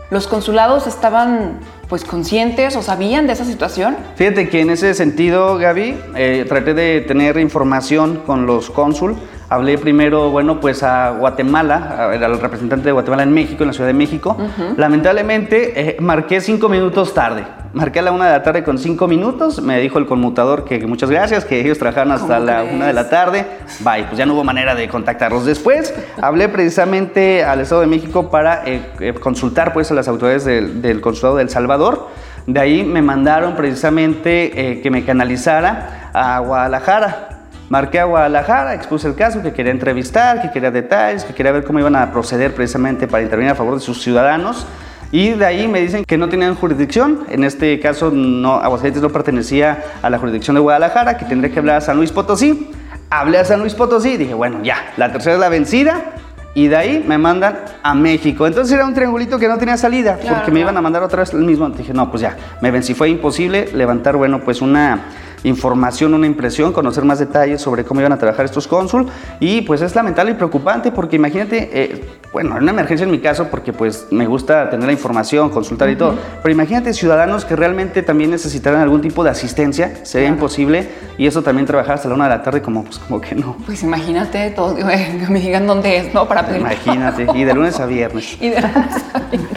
¿Los 0.09 0.25
consulados 0.25 0.87
estaban 0.87 1.59
pues 1.87 2.03
conscientes 2.03 2.75
o 2.75 2.81
sabían 2.81 3.27
de 3.27 3.33
esa 3.33 3.45
situación? 3.45 3.95
Fíjate 4.15 4.49
que 4.49 4.61
en 4.61 4.71
ese 4.71 4.95
sentido, 4.95 5.59
Gaby, 5.59 5.95
eh, 6.15 6.45
traté 6.49 6.73
de 6.73 7.01
tener 7.01 7.37
información 7.37 8.23
con 8.25 8.47
los 8.47 8.71
cónsul. 8.71 9.15
Hablé 9.49 9.77
primero, 9.77 10.29
bueno, 10.29 10.59
pues 10.59 10.83
a 10.83 11.09
Guatemala, 11.11 12.09
al 12.11 12.39
representante 12.39 12.85
de 12.85 12.91
Guatemala 12.91 13.23
en 13.23 13.33
México, 13.33 13.63
en 13.63 13.67
la 13.67 13.73
Ciudad 13.73 13.87
de 13.87 13.93
México. 13.93 14.37
Lamentablemente, 14.77 15.73
eh, 15.75 15.97
marqué 15.99 16.39
cinco 16.39 16.69
minutos 16.69 17.13
tarde. 17.13 17.45
Marqué 17.73 17.99
a 17.99 18.01
la 18.01 18.11
una 18.11 18.25
de 18.25 18.31
la 18.31 18.43
tarde 18.43 18.63
con 18.63 18.77
cinco 18.77 19.07
minutos. 19.07 19.61
Me 19.61 19.79
dijo 19.79 19.97
el 19.97 20.05
conmutador 20.05 20.65
que, 20.65 20.85
muchas 20.85 21.09
gracias, 21.09 21.45
que 21.45 21.61
ellos 21.61 21.77
trabajaron 21.79 22.11
hasta 22.11 22.39
la 22.39 22.63
una 22.63 22.87
de 22.87 22.93
la 22.93 23.09
tarde. 23.09 23.45
Bye, 23.79 24.03
pues 24.05 24.17
ya 24.17 24.25
no 24.25 24.33
hubo 24.33 24.43
manera 24.43 24.75
de 24.75 24.87
contactarlos. 24.87 25.45
Después 25.45 25.93
hablé 26.21 26.49
precisamente 26.49 27.43
al 27.43 27.61
Estado 27.61 27.81
de 27.81 27.87
México 27.87 28.29
para 28.29 28.63
eh, 28.65 29.13
consultar 29.19 29.73
pues 29.73 29.89
a 29.91 29.95
las 29.95 30.07
autoridades 30.07 30.45
del, 30.45 30.81
del 30.81 31.01
Consulado 31.01 31.37
de 31.37 31.43
El 31.43 31.49
Salvador 31.49 32.07
de 32.49 32.59
ahí 32.59 32.83
me 32.83 33.03
mandaron 33.03 33.55
precisamente 33.55 34.71
eh, 34.71 34.81
que 34.81 34.89
me 34.89 35.05
canalizara 35.05 36.09
a 36.13 36.39
Guadalajara. 36.39 37.28
Marqué 37.69 37.99
a 37.99 38.05
Guadalajara, 38.05 38.73
expuse 38.73 39.07
el 39.07 39.13
caso, 39.13 39.43
que 39.43 39.53
quería 39.53 39.71
entrevistar, 39.71 40.41
que 40.41 40.49
quería 40.49 40.71
detalles, 40.71 41.23
que 41.23 41.35
quería 41.35 41.51
ver 41.51 41.63
cómo 41.63 41.79
iban 41.79 41.95
a 41.95 42.11
proceder 42.11 42.55
precisamente 42.55 43.07
para 43.07 43.21
intervenir 43.21 43.51
a 43.51 43.55
favor 43.55 43.75
de 43.75 43.79
sus 43.79 44.01
ciudadanos. 44.01 44.65
Y 45.11 45.31
de 45.31 45.45
ahí 45.45 45.67
me 45.67 45.79
dicen 45.79 46.03
que 46.03 46.17
no 46.17 46.29
tenían 46.29 46.55
jurisdicción. 46.55 47.25
En 47.29 47.43
este 47.43 47.79
caso, 47.79 48.09
no, 48.11 48.55
Aguascalientes 48.55 49.03
no 49.03 49.09
pertenecía 49.09 49.83
a 50.01 50.09
la 50.09 50.17
jurisdicción 50.17 50.55
de 50.55 50.61
Guadalajara, 50.61 51.17
que 51.17 51.25
tendría 51.25 51.53
que 51.53 51.59
hablar 51.59 51.77
a 51.77 51.81
San 51.81 51.97
Luis 51.97 52.11
Potosí. 52.11 52.71
Hablé 53.11 53.37
a 53.37 53.45
San 53.45 53.59
Luis 53.59 53.75
Potosí 53.75 54.09
y 54.09 54.17
dije, 54.17 54.33
bueno, 54.33 54.61
ya, 54.63 54.93
la 54.97 55.11
tercera 55.11 55.35
es 55.35 55.39
la 55.39 55.49
vencida 55.49 56.13
y 56.55 56.67
de 56.67 56.75
ahí 56.75 57.05
me 57.07 57.17
mandan 57.17 57.59
a 57.83 57.93
México. 57.93 58.47
Entonces 58.47 58.73
era 58.73 58.85
un 58.85 58.93
triangulito 58.93 59.37
que 59.37 59.47
no 59.47 59.57
tenía 59.57 59.77
salida, 59.77 60.17
porque 60.27 60.51
me 60.51 60.59
iban 60.59 60.75
a 60.75 60.81
mandar 60.81 61.03
otra 61.03 61.19
vez 61.19 61.33
el 61.33 61.39
mismo. 61.39 61.69
Dije, 61.69 61.93
no, 61.93 62.09
pues 62.09 62.21
ya, 62.21 62.35
me 62.61 62.71
vencí. 62.71 62.93
Fue 62.93 63.09
imposible 63.09 63.69
levantar, 63.73 64.15
bueno, 64.15 64.39
pues 64.39 64.61
una 64.61 64.99
información, 65.43 66.13
una 66.13 66.27
impresión, 66.27 66.73
conocer 66.73 67.03
más 67.05 67.19
detalles 67.19 67.61
sobre 67.61 67.83
cómo 67.83 68.01
iban 68.01 68.13
a 68.13 68.17
trabajar 68.17 68.45
estos 68.45 68.67
cónsul 68.67 69.07
y 69.39 69.61
pues 69.61 69.81
es 69.81 69.95
lamentable 69.95 70.31
y 70.31 70.35
preocupante 70.35 70.91
porque 70.91 71.15
imagínate, 71.15 71.69
eh, 71.71 72.05
bueno, 72.31 72.55
una 72.55 72.71
emergencia 72.71 73.03
en 73.05 73.11
mi 73.11 73.19
caso 73.19 73.47
porque 73.49 73.73
pues 73.73 74.07
me 74.11 74.27
gusta 74.27 74.69
tener 74.69 74.85
la 74.85 74.93
información, 74.93 75.49
consultar 75.49 75.89
y 75.89 75.95
todo, 75.95 76.15
pero 76.41 76.53
imagínate 76.53 76.93
ciudadanos 76.93 77.45
que 77.45 77.55
realmente 77.55 78.03
también 78.03 78.31
necesitaran 78.31 78.81
algún 78.81 79.01
tipo 79.01 79.23
de 79.23 79.29
asistencia, 79.29 80.05
sería 80.05 80.27
imposible 80.27 80.89
y 81.17 81.27
eso 81.27 81.41
también 81.41 81.65
trabajar 81.65 81.95
hasta 81.95 82.09
la 82.09 82.15
una 82.15 82.25
de 82.25 82.29
la 82.31 82.43
tarde 82.43 82.61
como, 82.61 82.83
pues, 82.83 82.99
como 82.99 83.19
que 83.19 83.35
no. 83.35 83.57
Pues 83.65 83.83
imagínate, 83.83 84.51
todo, 84.51 84.75
que 84.75 84.83
me 84.83 85.39
digan 85.39 85.67
dónde 85.67 85.97
es, 85.97 86.13
¿no? 86.13 86.27
Para 86.27 86.45
pedir 86.45 86.61
Imagínate, 86.61 87.27
y 87.33 87.43
de 87.43 87.53
lunes 87.53 87.79
a 87.79 87.85
viernes. 87.85 88.37
y 88.41 88.49
de 88.49 88.61
lunes 88.61 89.03
a 89.13 89.19
viernes. 89.19 89.49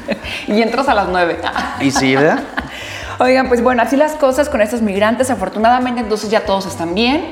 Y 0.49 0.61
entras 0.63 0.89
a 0.89 0.95
las 0.95 1.09
nueve. 1.09 1.39
y 1.81 1.91
sí, 1.91 2.15
¿verdad? 2.15 2.43
Oigan, 3.19 3.49
pues 3.49 3.63
bueno, 3.63 3.83
así 3.83 3.97
las 3.97 4.13
cosas 4.13 4.49
con 4.49 4.61
estos 4.61 4.83
migrantes. 4.83 5.31
Afortunadamente, 5.31 6.01
entonces 6.01 6.31
ya 6.31 6.45
todos 6.45 6.67
están 6.67 6.95
bien. 6.95 7.23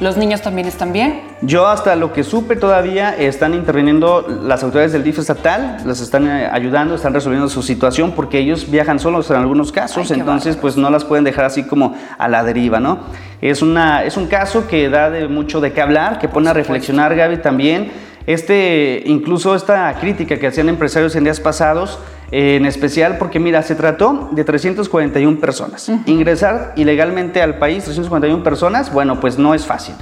¿Los 0.00 0.16
niños 0.16 0.42
también 0.42 0.68
están 0.68 0.92
bien? 0.92 1.22
Yo 1.42 1.66
hasta 1.66 1.96
lo 1.96 2.12
que 2.12 2.22
supe 2.22 2.54
todavía 2.54 3.16
están 3.16 3.52
interviniendo 3.52 4.24
las 4.44 4.62
autoridades 4.62 4.92
del 4.92 5.02
DIF 5.02 5.18
estatal, 5.18 5.78
las 5.84 6.00
están 6.00 6.28
eh, 6.28 6.48
ayudando, 6.52 6.94
están 6.94 7.14
resolviendo 7.14 7.48
su 7.48 7.62
situación 7.62 8.12
porque 8.12 8.38
ellos 8.38 8.70
viajan 8.70 9.00
solos 9.00 9.28
en 9.30 9.38
algunos 9.38 9.72
casos, 9.72 10.12
entonces 10.12 10.56
pues 10.56 10.76
no 10.76 10.88
las 10.88 11.04
pueden 11.04 11.24
dejar 11.24 11.46
así 11.46 11.64
como 11.64 11.96
a 12.16 12.28
la 12.28 12.44
deriva, 12.44 12.78
¿no? 12.78 13.00
Es, 13.40 13.60
una, 13.60 14.04
es 14.04 14.16
un 14.16 14.28
caso 14.28 14.68
que 14.68 14.88
da 14.88 15.10
de 15.10 15.26
mucho 15.26 15.60
de 15.60 15.72
qué 15.72 15.80
hablar, 15.80 16.20
que 16.20 16.28
pone 16.28 16.48
a 16.48 16.52
reflexionar 16.52 17.16
Gaby 17.16 17.38
también. 17.38 17.90
Este, 18.28 19.04
incluso 19.06 19.54
esta 19.54 19.94
crítica 19.98 20.38
que 20.38 20.46
hacían 20.46 20.68
empresarios 20.68 21.16
en 21.16 21.24
días 21.24 21.40
pasados, 21.40 21.98
en 22.30 22.66
especial 22.66 23.16
porque 23.16 23.40
mira, 23.40 23.62
se 23.62 23.74
trató 23.74 24.28
de 24.32 24.44
341 24.44 25.40
personas. 25.40 25.90
Ingresar 26.04 26.74
ilegalmente 26.76 27.40
al 27.40 27.56
país, 27.56 27.84
341 27.84 28.44
personas, 28.44 28.92
bueno, 28.92 29.18
pues 29.18 29.38
no 29.38 29.54
es 29.54 29.64
fácil. 29.64 29.94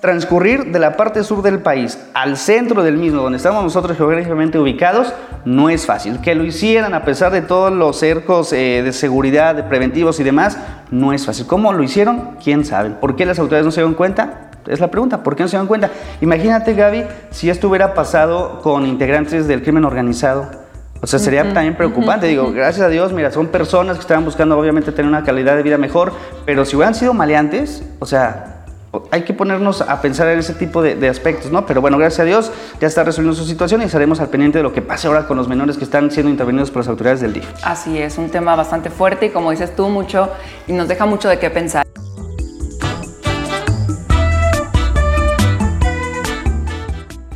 Transcurrir 0.00 0.66
de 0.66 0.78
la 0.80 0.98
parte 0.98 1.24
sur 1.24 1.40
del 1.40 1.60
país 1.60 1.98
al 2.12 2.36
centro 2.36 2.82
del 2.82 2.98
mismo, 2.98 3.22
donde 3.22 3.38
estamos 3.38 3.64
nosotros 3.64 3.96
geográficamente 3.96 4.58
ubicados, 4.58 5.14
no 5.46 5.70
es 5.70 5.86
fácil. 5.86 6.20
Que 6.20 6.34
lo 6.34 6.44
hicieran 6.44 6.92
a 6.92 7.06
pesar 7.06 7.32
de 7.32 7.40
todos 7.40 7.72
los 7.72 7.98
cercos 7.98 8.52
eh, 8.52 8.82
de 8.84 8.92
seguridad, 8.92 9.54
de 9.54 9.62
preventivos 9.62 10.20
y 10.20 10.24
demás, 10.24 10.58
no 10.90 11.14
es 11.14 11.24
fácil. 11.24 11.46
¿Cómo 11.46 11.72
lo 11.72 11.82
hicieron? 11.82 12.36
¿Quién 12.44 12.66
sabe? 12.66 12.90
¿Por 12.90 13.16
qué 13.16 13.24
las 13.24 13.38
autoridades 13.38 13.64
no 13.64 13.72
se 13.72 13.80
dieron 13.80 13.94
cuenta? 13.94 14.50
Es 14.66 14.80
la 14.80 14.90
pregunta, 14.90 15.22
¿por 15.22 15.36
qué 15.36 15.42
no 15.42 15.48
se 15.48 15.56
dan 15.56 15.66
cuenta? 15.66 15.90
Imagínate, 16.20 16.74
Gaby, 16.74 17.04
si 17.30 17.50
esto 17.50 17.68
hubiera 17.68 17.94
pasado 17.94 18.60
con 18.62 18.86
integrantes 18.86 19.46
del 19.48 19.62
crimen 19.62 19.84
organizado, 19.84 20.46
o 21.00 21.06
sea, 21.06 21.18
sería 21.18 21.42
también 21.52 21.76
preocupante. 21.76 22.28
Digo, 22.28 22.52
gracias 22.52 22.86
a 22.86 22.88
Dios, 22.88 23.12
mira, 23.12 23.32
son 23.32 23.48
personas 23.48 23.96
que 23.96 24.02
estaban 24.02 24.24
buscando 24.24 24.56
obviamente 24.56 24.92
tener 24.92 25.08
una 25.08 25.24
calidad 25.24 25.56
de 25.56 25.64
vida 25.64 25.76
mejor, 25.76 26.12
pero 26.46 26.64
si 26.64 26.76
hubieran 26.76 26.94
sido 26.94 27.12
maleantes, 27.12 27.82
o 27.98 28.06
sea, 28.06 28.52
hay 29.10 29.22
que 29.22 29.32
ponernos 29.32 29.80
a 29.80 30.00
pensar 30.00 30.28
en 30.28 30.38
ese 30.38 30.54
tipo 30.54 30.82
de, 30.82 31.08
aspectos, 31.08 31.50
¿no? 31.50 31.66
Pero 31.66 31.80
bueno, 31.80 31.98
gracias 31.98 32.20
a 32.20 32.24
Dios 32.24 32.52
ya 32.80 32.86
está 32.86 33.02
resolviendo 33.02 33.36
su 33.36 33.46
situación 33.46 33.80
y 33.82 33.84
estaremos 33.84 34.20
al 34.20 34.28
pendiente 34.28 34.58
de 34.58 34.62
lo 34.62 34.72
que 34.72 34.82
pase 34.82 35.08
ahora 35.08 35.26
con 35.26 35.36
los 35.36 35.48
menores 35.48 35.76
que 35.76 35.84
están 35.84 36.10
siendo 36.10 36.30
intervenidos 36.30 36.70
por 36.70 36.80
las 36.80 36.88
autoridades 36.88 37.20
del 37.20 37.32
DIF. 37.32 37.46
Así 37.64 37.98
es, 37.98 38.18
un 38.18 38.28
tema 38.28 38.54
bastante 38.54 38.90
fuerte 38.90 39.26
y 39.26 39.30
como 39.30 39.50
dices 39.50 39.74
tú, 39.74 39.88
mucho 39.88 40.28
y 40.68 40.72
nos 40.72 40.88
deja 40.88 41.06
mucho 41.06 41.28
de 41.28 41.38
qué 41.38 41.50
pensar. 41.50 41.86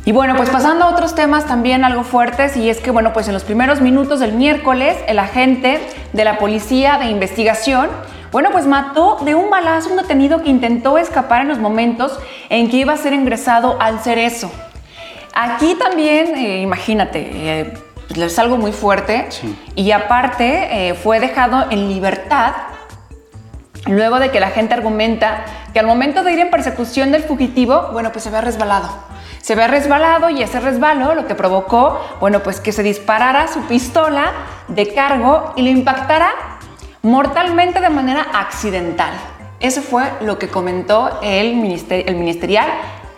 Y 0.07 0.13
bueno, 0.13 0.37
pues 0.37 0.49
pasando 0.49 0.85
a 0.85 0.89
otros 0.91 1.15
temas 1.15 1.47
también 1.47 1.83
algo 1.83 2.05
fuertes, 2.05 2.55
y 2.55 2.69
es 2.69 2.79
que, 2.79 2.91
bueno, 2.91 3.11
pues 3.11 3.27
en 3.27 3.33
los 3.33 3.43
primeros 3.43 3.81
minutos 3.81 4.21
del 4.21 4.31
miércoles, 4.31 4.95
el 5.05 5.19
agente 5.19 5.81
de 6.13 6.23
la 6.23 6.37
Policía 6.37 6.97
de 6.97 7.07
Investigación 7.07 7.89
Bueno, 8.31 8.51
pues 8.53 8.65
mató 8.65 9.17
de 9.25 9.35
un 9.35 9.49
balazo 9.49 9.89
un 9.89 9.97
detenido 9.97 10.43
que 10.43 10.49
intentó 10.49 10.97
escapar 10.97 11.41
en 11.41 11.49
los 11.49 11.57
momentos 11.57 12.17
en 12.47 12.69
que 12.69 12.77
iba 12.77 12.93
a 12.93 12.97
ser 12.97 13.11
ingresado 13.11 13.75
al 13.81 13.99
cerezo. 13.99 14.49
Aquí 15.33 15.75
también, 15.75 16.37
eh, 16.37 16.61
imagínate, 16.61 17.29
eh, 17.33 17.73
es 18.15 18.39
algo 18.39 18.55
muy 18.55 18.71
fuerte. 18.71 19.27
Y 19.75 19.91
aparte, 19.91 20.89
eh, 20.89 20.93
fue 20.93 21.19
dejado 21.19 21.65
en 21.69 21.89
libertad 21.89 22.53
luego 23.87 24.19
de 24.19 24.31
que 24.31 24.39
la 24.39 24.51
gente 24.51 24.73
argumenta 24.73 25.43
que 25.73 25.79
al 25.79 25.85
momento 25.85 26.23
de 26.23 26.31
ir 26.31 26.39
en 26.39 26.49
persecución 26.49 27.11
del 27.11 27.23
fugitivo, 27.23 27.89
bueno, 27.91 28.13
pues 28.13 28.23
se 28.23 28.29
había 28.29 28.41
resbalado. 28.41 29.06
Se 29.47 29.53
había 29.53 29.67
resbalado 29.67 30.29
y 30.29 30.43
ese 30.43 30.59
resbalo 30.59 31.15
lo 31.15 31.25
que 31.25 31.33
provocó, 31.33 32.01
bueno, 32.19 32.43
pues 32.43 32.59
que 32.59 32.73
se 32.73 32.83
disparara 32.83 33.47
su 33.47 33.61
pistola 33.61 34.33
de 34.67 34.93
cargo 34.93 35.53
y 35.55 35.61
lo 35.61 35.69
impactara 35.69 36.33
mortalmente 37.01 37.79
de 37.79 37.89
manera 37.89 38.27
accidental. 38.33 39.13
Eso 39.61 39.81
fue 39.81 40.03
lo 40.19 40.37
que 40.37 40.49
comentó 40.49 41.21
el 41.23 41.55
ministerial 41.55 42.67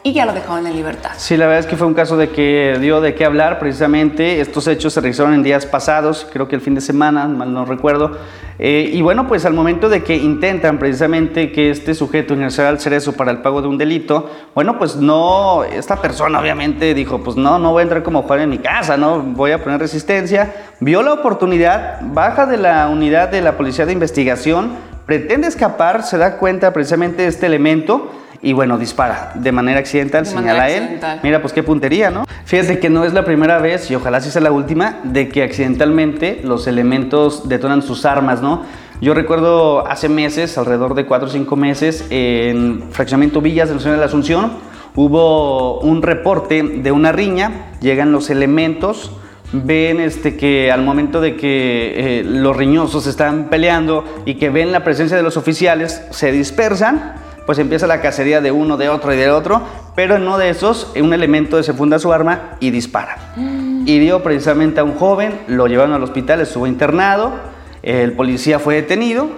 y 0.03 0.13
ya 0.13 0.25
lo 0.25 0.33
dejaron 0.33 0.65
en 0.65 0.75
libertad. 0.75 1.11
Sí, 1.17 1.35
la 1.35 1.45
verdad 1.45 1.59
es 1.59 1.65
que 1.65 1.75
fue 1.75 1.87
un 1.87 1.93
caso 1.93 2.15
de 2.15 2.29
que 2.29 2.77
dio 2.79 3.01
de 3.01 3.15
qué 3.15 3.25
hablar 3.25 3.59
precisamente. 3.59 4.39
Estos 4.39 4.67
hechos 4.67 4.93
se 4.93 5.01
registraron 5.01 5.33
en 5.33 5.43
días 5.43 5.65
pasados, 5.65 6.27
creo 6.31 6.47
que 6.47 6.55
el 6.55 6.61
fin 6.61 6.75
de 6.75 6.81
semana, 6.81 7.27
mal 7.27 7.53
no 7.53 7.65
recuerdo. 7.65 8.17
Eh, 8.59 8.89
y 8.93 9.01
bueno, 9.01 9.27
pues 9.27 9.45
al 9.45 9.53
momento 9.53 9.89
de 9.89 10.03
que 10.03 10.15
intentan 10.15 10.79
precisamente 10.79 11.51
que 11.51 11.69
este 11.69 11.93
sujeto 11.95 12.33
ingresara 12.33 12.69
al 12.69 12.79
cerezo 12.79 13.13
para 13.13 13.31
el 13.31 13.39
pago 13.39 13.61
de 13.61 13.67
un 13.67 13.77
delito, 13.77 14.29
bueno, 14.55 14.77
pues 14.77 14.95
no, 14.95 15.63
esta 15.63 16.01
persona 16.01 16.39
obviamente 16.39 16.93
dijo, 16.93 17.23
pues 17.23 17.37
no, 17.37 17.59
no 17.59 17.71
voy 17.71 17.81
a 17.81 17.83
entrar 17.83 18.03
como 18.03 18.23
Juan 18.23 18.41
en 18.41 18.49
mi 18.49 18.57
casa, 18.57 18.97
no 18.97 19.21
voy 19.21 19.51
a 19.51 19.63
poner 19.63 19.79
resistencia. 19.79 20.53
Vio 20.79 21.03
la 21.03 21.13
oportunidad, 21.13 21.99
baja 22.01 22.45
de 22.45 22.57
la 22.57 22.87
unidad 22.89 23.29
de 23.29 23.41
la 23.41 23.57
policía 23.57 23.85
de 23.85 23.93
investigación, 23.93 24.71
pretende 25.05 25.47
escapar, 25.47 26.03
se 26.03 26.17
da 26.17 26.37
cuenta 26.37 26.71
precisamente 26.71 27.23
de 27.23 27.29
este 27.29 27.45
elemento 27.45 28.11
y 28.41 28.53
bueno, 28.53 28.77
dispara 28.77 29.31
de 29.35 29.51
manera 29.51 29.79
accidental, 29.79 30.25
señala 30.25 30.69
él. 30.69 30.99
Mira, 31.23 31.41
pues 31.41 31.53
qué 31.53 31.63
puntería, 31.63 32.09
¿no? 32.09 32.25
Fíjate 32.45 32.79
que 32.79 32.89
no 32.89 33.03
es 33.03 33.13
la 33.13 33.25
primera 33.25 33.59
vez, 33.59 33.89
y 33.91 33.95
ojalá 33.95 34.21
sí 34.21 34.31
sea 34.31 34.41
la 34.41 34.51
última, 34.51 34.99
de 35.03 35.29
que 35.29 35.43
accidentalmente 35.43 36.41
los 36.43 36.67
elementos 36.67 37.49
detonan 37.49 37.81
sus 37.81 38.05
armas, 38.05 38.41
¿no? 38.41 38.63
Yo 39.01 39.13
recuerdo 39.13 39.87
hace 39.87 40.09
meses, 40.09 40.57
alrededor 40.57 40.93
de 40.93 41.05
cuatro 41.05 41.27
o 41.27 41.31
cinco 41.31 41.55
meses, 41.55 42.05
en 42.09 42.83
Fraccionamiento 42.91 43.41
Villas 43.41 43.69
de 43.69 43.75
la 43.75 43.91
de 43.91 43.97
la 43.97 44.05
Asunción, 44.05 44.51
hubo 44.95 45.79
un 45.79 46.01
reporte 46.01 46.63
de 46.63 46.91
una 46.91 47.11
riña, 47.11 47.71
llegan 47.81 48.11
los 48.11 48.29
elementos, 48.29 49.11
ven 49.51 49.99
este, 49.99 50.37
que 50.37 50.71
al 50.71 50.83
momento 50.83 51.21
de 51.21 51.35
que 51.35 52.19
eh, 52.19 52.23
los 52.23 52.55
riñosos 52.55 53.07
están 53.07 53.45
peleando 53.49 54.03
y 54.25 54.35
que 54.35 54.49
ven 54.49 54.71
la 54.71 54.83
presencia 54.83 55.17
de 55.17 55.23
los 55.23 55.37
oficiales, 55.37 56.03
se 56.11 56.31
dispersan 56.31 57.13
pues 57.45 57.59
empieza 57.59 57.87
la 57.87 58.01
cacería 58.01 58.41
de 58.41 58.51
uno, 58.51 58.77
de 58.77 58.89
otro 58.89 59.13
y 59.13 59.17
de 59.17 59.29
otro, 59.29 59.61
pero 59.95 60.15
en 60.15 60.23
uno 60.23 60.37
de 60.37 60.49
esos, 60.49 60.91
un 60.99 61.13
elemento 61.13 61.61
se 61.63 61.73
funda 61.73 61.99
su 61.99 62.13
arma 62.13 62.57
y 62.59 62.71
dispara. 62.71 63.33
Mm. 63.35 63.87
Hirió 63.87 64.23
precisamente 64.23 64.79
a 64.79 64.83
un 64.83 64.95
joven, 64.95 65.39
lo 65.47 65.67
llevaron 65.67 65.93
al 65.93 66.03
hospital, 66.03 66.41
estuvo 66.41 66.67
internado, 66.67 67.33
el 67.81 68.13
policía 68.13 68.59
fue 68.59 68.75
detenido 68.75 69.29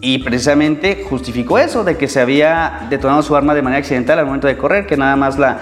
y 0.00 0.18
precisamente 0.18 1.04
justificó 1.08 1.58
eso, 1.58 1.82
de 1.82 1.96
que 1.96 2.06
se 2.06 2.20
había 2.20 2.86
detonado 2.88 3.20
su 3.22 3.34
arma 3.34 3.52
de 3.54 3.62
manera 3.62 3.80
accidental 3.80 4.20
al 4.20 4.26
momento 4.26 4.46
de 4.46 4.56
correr, 4.56 4.86
que 4.86 4.96
nada 4.96 5.16
más 5.16 5.38
la... 5.38 5.58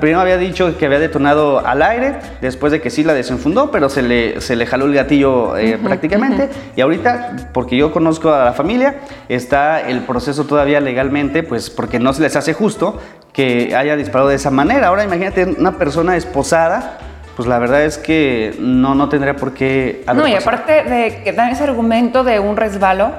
Primero 0.00 0.20
había 0.20 0.38
dicho 0.38 0.76
que 0.76 0.86
había 0.86 0.98
detonado 0.98 1.64
al 1.64 1.82
aire, 1.82 2.16
después 2.40 2.72
de 2.72 2.80
que 2.80 2.90
sí 2.90 3.04
la 3.04 3.14
desenfundó, 3.14 3.70
pero 3.70 3.88
se 3.88 4.02
le, 4.02 4.40
se 4.40 4.56
le 4.56 4.66
jaló 4.66 4.86
el 4.86 4.94
gatillo 4.94 5.56
eh, 5.56 5.78
prácticamente. 5.82 6.48
Y 6.74 6.80
ahorita, 6.80 7.50
porque 7.52 7.76
yo 7.76 7.92
conozco 7.92 8.32
a 8.32 8.46
la 8.46 8.52
familia, 8.54 8.96
está 9.28 9.80
el 9.80 10.00
proceso 10.00 10.46
todavía 10.46 10.80
legalmente, 10.80 11.44
pues 11.44 11.70
porque 11.70 12.00
no 12.00 12.12
se 12.12 12.22
les 12.22 12.34
hace 12.34 12.54
justo 12.54 13.00
que 13.32 13.76
haya 13.76 13.94
disparado 13.94 14.30
de 14.30 14.36
esa 14.36 14.50
manera. 14.50 14.88
Ahora 14.88 15.04
imagínate 15.04 15.44
una 15.44 15.78
persona 15.78 16.16
esposada, 16.16 16.98
pues 17.36 17.46
la 17.46 17.60
verdad 17.60 17.84
es 17.84 17.98
que 17.98 18.56
no, 18.58 18.96
no 18.96 19.08
tendría 19.08 19.36
por 19.36 19.52
qué... 19.52 20.02
No, 20.12 20.26
y 20.26 20.34
aparte 20.34 20.82
de 20.82 21.22
que 21.22 21.32
dan 21.32 21.50
ese 21.50 21.62
argumento 21.62 22.24
de 22.24 22.40
un 22.40 22.56
resbalo, 22.56 23.12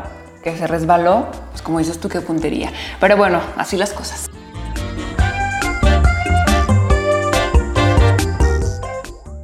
que 0.52 0.58
se 0.58 0.68
resbaló, 0.68 1.28
pues 1.52 1.62
como 1.62 1.80
dices 1.80 2.00
tú, 2.00 2.08
qué 2.08 2.22
puntería. 2.22 2.72
Pero 3.02 3.18
bueno, 3.18 3.42
así 3.58 3.76
las 3.76 3.92
cosas. 3.92 4.30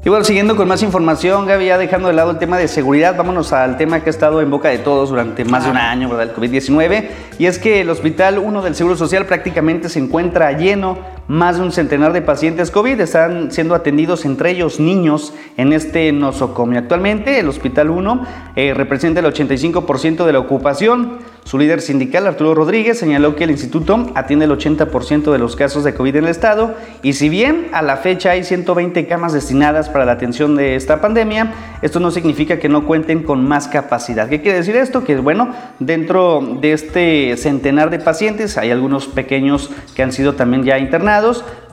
Y 0.06 0.10
bueno, 0.10 0.26
siguiendo 0.26 0.58
con 0.58 0.68
más 0.68 0.84
información, 0.84 1.46
Gaby, 1.46 1.66
ya 1.66 1.78
dejando 1.78 2.10
de 2.10 2.14
lado 2.14 2.32
el 2.32 2.38
tema 2.38 2.58
de 2.58 2.68
seguridad, 2.68 3.16
vámonos 3.16 3.54
al 3.54 3.78
tema 3.78 4.02
que 4.02 4.10
ha 4.10 4.12
estado 4.12 4.42
en 4.42 4.52
boca 4.52 4.68
de 4.68 4.78
todos 4.78 5.10
durante 5.10 5.46
más 5.46 5.64
de 5.64 5.72
un 5.72 5.78
año, 5.78 6.10
¿verdad? 6.10 6.30
El 6.30 6.36
COVID-19. 6.36 7.08
Y 7.40 7.46
es 7.46 7.58
que 7.58 7.82
el 7.82 7.90
Hospital 7.90 8.38
1 8.38 8.62
del 8.62 8.76
Seguro 8.76 8.98
Social 8.98 9.26
prácticamente 9.26 9.88
se 9.88 10.00
encuentra 10.00 10.52
lleno 10.54 10.98
más 11.28 11.58
de 11.58 11.64
un 11.64 11.72
centenar 11.72 12.14
de 12.14 12.22
pacientes 12.22 12.72
COVID 12.72 13.00
están 13.00 13.52
siendo 13.52 13.76
atendidos, 13.76 14.26
entre 14.26 14.52
ellos 14.52 14.80
niños, 14.80 15.34
en 15.58 15.74
este 15.74 16.12
nosocomio. 16.12 16.80
Actualmente 16.80 17.40
el 17.40 17.48
Hospital 17.48 17.90
1 17.90 18.26
eh, 18.56 18.74
representa 18.74 19.20
el 19.20 19.26
85% 19.28 20.26
de 20.26 20.34
la 20.34 20.40
ocupación. 20.40 21.20
Su 21.46 21.58
líder 21.58 21.82
sindical, 21.82 22.26
Arturo 22.26 22.56
Rodríguez, 22.56 22.98
señaló 22.98 23.36
que 23.36 23.44
el 23.44 23.52
instituto 23.52 24.12
atiende 24.16 24.46
el 24.46 24.52
80% 24.52 25.30
de 25.30 25.38
los 25.38 25.58
casos 25.58 25.84
de 25.84 25.94
COVID 25.94 26.16
en 26.16 26.24
el 26.24 26.30
estado 26.30 26.74
y 27.02 27.14
si 27.14 27.28
bien 27.28 27.68
a 27.74 27.82
la 27.82 27.98
fecha 27.98 28.32
hay 28.32 28.46
120 28.46 29.08
camas 29.08 29.34
destinadas 29.34 29.90
para 29.90 30.06
la 30.06 30.14
atención 30.14 30.56
de 30.56 30.76
esta 30.76 31.02
pandemia, 31.02 31.54
esto 31.82 32.00
no 32.00 32.12
significa 32.12 32.60
que 32.60 32.70
no 32.70 32.86
cuenten 32.86 33.24
con 33.24 33.46
más 33.46 33.68
capacidad. 33.68 34.30
¿Qué 34.30 34.42
quiere 34.42 34.60
decir 34.60 34.78
esto? 34.78 35.04
Que 35.04 35.18
bueno, 35.18 35.54
dentro 35.80 36.58
de 36.62 36.72
este 36.72 37.36
centenar 37.36 37.90
de 37.90 38.00
pacientes 38.00 38.58
hay 38.58 38.72
algunos 38.72 39.08
pequeños 39.08 39.70
que 39.96 40.04
han 40.04 40.14
sido 40.14 40.36
también 40.36 40.64
ya 40.64 40.80
internados, 40.80 41.13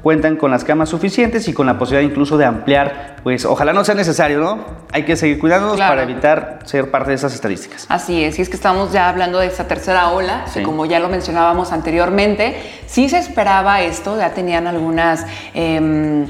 cuentan 0.03 0.37
con 0.37 0.51
las 0.51 0.65
camas 0.65 0.89
suficientes 0.89 1.47
y 1.49 1.53
con 1.53 1.67
la 1.67 1.79
posibilidad 1.79 2.11
incluso 2.11 2.39
de 2.39 2.45
ampliar, 2.45 3.17
pues 3.23 3.45
ojalá 3.45 3.73
no 3.73 3.85
sea 3.85 3.95
necesario, 3.95 4.41
¿no? 4.41 4.65
Hay 4.93 5.05
que 5.05 5.17
seguir 5.17 5.39
cuidándonos 5.39 5.79
para 5.79 6.03
evitar 6.03 6.61
ser 6.65 6.91
parte 6.91 7.11
de 7.11 7.17
esas 7.17 7.35
estadísticas. 7.35 7.87
Así 7.89 8.25
es, 8.25 8.39
y 8.39 8.43
es 8.43 8.49
que 8.49 8.57
estamos 8.57 8.93
ya 8.93 9.09
hablando 9.09 9.39
de 9.39 9.47
esa 9.47 9.69
tercera 9.69 10.11
ola, 10.11 10.45
que 10.53 10.63
como 10.63 10.87
ya 10.87 11.01
lo 11.01 11.09
mencionábamos 11.09 11.73
anteriormente, 11.73 12.57
sí 12.87 13.09
se 13.09 13.19
esperaba 13.19 13.83
esto, 13.83 14.19
ya 14.19 14.31
tenían 14.31 14.67
algunas... 14.67 15.27
Em, 15.55 16.27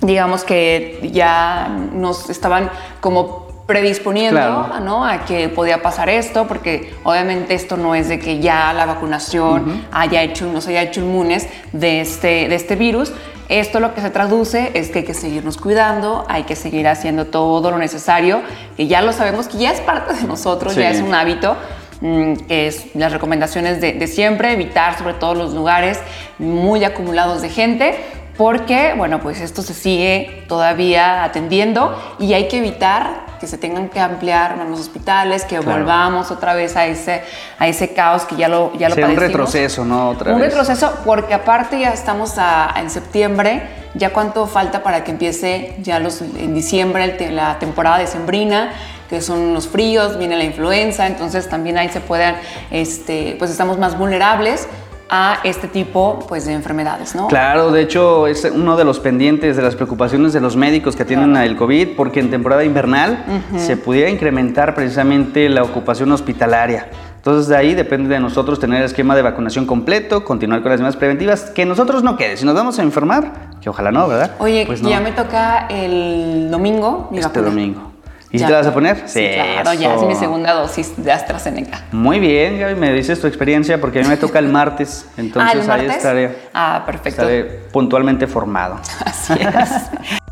digamos 0.00 0.44
que 0.44 1.08
ya 1.14 1.68
nos 1.94 2.28
estaban 2.28 2.70
como 3.00 3.43
predisponiendo 3.66 4.68
¿no? 4.82 5.06
a 5.06 5.24
que 5.24 5.48
podía 5.48 5.82
pasar 5.82 6.08
esto, 6.10 6.46
porque 6.46 6.94
obviamente 7.02 7.54
esto 7.54 7.76
no 7.76 7.94
es 7.94 8.08
de 8.08 8.18
que 8.18 8.40
ya 8.40 8.72
la 8.74 8.84
vacunación 8.84 9.86
haya 9.90 10.22
hecho, 10.22 10.46
nos 10.46 10.66
haya 10.66 10.82
hecho 10.82 11.00
inmunes 11.00 11.48
de 11.72 12.00
este, 12.00 12.48
de 12.48 12.54
este 12.54 12.76
virus. 12.76 13.12
Esto 13.48 13.80
lo 13.80 13.94
que 13.94 14.00
se 14.00 14.10
traduce 14.10 14.70
es 14.74 14.90
que 14.90 15.00
hay 15.00 15.04
que 15.04 15.14
seguirnos 15.14 15.56
cuidando, 15.56 16.24
hay 16.28 16.44
que 16.44 16.56
seguir 16.56 16.88
haciendo 16.88 17.26
todo 17.26 17.70
lo 17.70 17.78
necesario, 17.78 18.42
que 18.76 18.86
ya 18.86 19.02
lo 19.02 19.12
sabemos, 19.12 19.48
que 19.48 19.58
ya 19.58 19.70
es 19.70 19.80
parte 19.80 20.14
de 20.14 20.24
nosotros, 20.24 20.74
ya 20.74 20.90
es 20.90 21.00
un 21.00 21.14
hábito, 21.14 21.56
mm, 22.00 22.34
que 22.46 22.66
es 22.66 22.94
las 22.94 23.12
recomendaciones 23.12 23.80
de, 23.80 23.92
de 23.92 24.06
siempre, 24.06 24.52
evitar 24.52 24.98
sobre 24.98 25.14
todo 25.14 25.34
los 25.34 25.54
lugares 25.54 26.00
muy 26.38 26.84
acumulados 26.84 27.42
de 27.42 27.48
gente 27.50 27.98
porque, 28.36 28.94
bueno, 28.96 29.20
pues 29.20 29.40
esto 29.40 29.62
se 29.62 29.74
sigue 29.74 30.44
todavía 30.48 31.22
atendiendo 31.22 31.96
y 32.18 32.32
hay 32.32 32.48
que 32.48 32.58
evitar 32.58 33.23
que 33.44 33.48
se 33.48 33.58
tengan 33.58 33.90
que 33.90 34.00
ampliar 34.00 34.56
los 34.70 34.80
hospitales, 34.80 35.44
que 35.44 35.58
volvamos 35.60 36.30
otra 36.30 36.54
vez 36.54 36.76
a 36.76 36.86
ese, 36.86 37.22
a 37.58 37.68
ese 37.68 37.92
caos 37.92 38.24
que 38.24 38.36
ya 38.36 38.48
lo, 38.48 38.72
ya 38.78 38.88
lo 38.88 38.94
un 38.94 39.16
retroceso, 39.16 39.84
¿no? 39.84 40.08
Otra 40.08 40.32
un 40.32 40.40
retroceso 40.40 40.90
porque 41.04 41.34
aparte 41.34 41.78
ya 41.78 41.90
estamos 41.90 42.36
en 42.74 42.88
septiembre, 42.88 43.62
ya 43.92 44.14
cuánto 44.14 44.46
falta 44.46 44.82
para 44.82 45.04
que 45.04 45.10
empiece 45.10 45.76
ya 45.82 45.98
los, 45.98 46.22
en 46.22 46.54
diciembre 46.54 47.30
la 47.32 47.58
temporada 47.58 47.98
de 47.98 48.06
sembrina 48.06 48.72
que 49.10 49.20
son 49.20 49.52
los 49.52 49.68
fríos, 49.68 50.16
viene 50.18 50.38
la 50.38 50.44
influenza, 50.44 51.06
entonces 51.06 51.46
también 51.50 51.76
ahí 51.76 51.90
se 51.90 52.00
pueden, 52.00 52.36
este, 52.70 53.36
pues 53.38 53.50
estamos 53.50 53.76
más 53.76 53.98
vulnerables 53.98 54.66
a 55.10 55.38
este 55.44 55.68
tipo 55.68 56.24
pues, 56.28 56.46
de 56.46 56.52
enfermedades, 56.52 57.14
¿no? 57.14 57.28
Claro, 57.28 57.70
de 57.70 57.82
hecho 57.82 58.26
es 58.26 58.44
uno 58.44 58.76
de 58.76 58.84
los 58.84 59.00
pendientes 59.00 59.56
de 59.56 59.62
las 59.62 59.74
preocupaciones 59.76 60.32
de 60.32 60.40
los 60.40 60.56
médicos 60.56 60.96
que 60.96 61.02
atienden 61.02 61.36
al 61.36 61.56
COVID, 61.56 61.96
porque 61.96 62.20
en 62.20 62.30
temporada 62.30 62.64
invernal 62.64 63.24
se 63.56 63.76
pudiera 63.76 64.10
incrementar 64.10 64.74
precisamente 64.74 65.48
la 65.48 65.62
ocupación 65.62 66.10
hospitalaria. 66.12 66.88
Entonces 67.16 67.48
de 67.48 67.56
ahí 67.56 67.74
depende 67.74 68.10
de 68.10 68.20
nosotros 68.20 68.60
tener 68.60 68.80
el 68.80 68.84
esquema 68.84 69.16
de 69.16 69.22
vacunación 69.22 69.64
completo, 69.64 70.24
continuar 70.24 70.60
con 70.60 70.70
las 70.70 70.80
demás 70.80 70.96
preventivas, 70.96 71.50
que 71.50 71.64
nosotros 71.64 72.02
no 72.02 72.18
quede. 72.18 72.36
Si 72.36 72.44
nos 72.44 72.54
vamos 72.54 72.78
a 72.78 72.82
enfermar, 72.82 73.50
que 73.62 73.70
ojalá 73.70 73.90
no, 73.90 74.06
¿verdad? 74.08 74.32
Oye, 74.40 74.64
pues 74.66 74.82
ya 74.82 75.00
me 75.00 75.12
toca 75.12 75.66
el 75.70 76.50
domingo 76.50 77.08
mi 77.10 77.20
Este 77.20 77.40
domingo. 77.40 77.93
¿Y 78.34 78.38
si 78.40 78.46
te 78.46 78.52
vas 78.52 78.66
a 78.66 78.74
poner? 78.74 79.04
Sí, 79.06 79.30
claro, 79.32 79.74
ya 79.74 79.94
es 79.94 80.02
mi 80.02 80.16
segunda 80.16 80.54
dosis 80.54 80.92
de 80.96 81.12
AstraZeneca. 81.12 81.82
Muy 81.92 82.18
bien, 82.18 82.58
Gaby, 82.58 82.74
me 82.74 82.92
dices 82.92 83.20
tu 83.20 83.28
experiencia 83.28 83.80
porque 83.80 84.00
a 84.00 84.02
mí 84.02 84.08
me 84.08 84.16
toca 84.16 84.40
el 84.40 84.48
martes, 84.48 85.06
entonces 85.16 85.68
¿Ah, 85.68 85.74
ahí 85.74 85.86
estaré. 85.86 86.36
Ah, 86.52 86.82
perfecto. 86.84 87.22
Estaré 87.22 87.44
puntualmente 87.70 88.26
formado. 88.26 88.80
Así 89.04 89.34
es. 89.34 90.18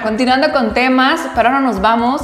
continuando 0.00 0.52
con 0.52 0.72
temas, 0.72 1.20
pero 1.34 1.48
ahora 1.48 1.60
nos 1.60 1.80
vamos 1.80 2.22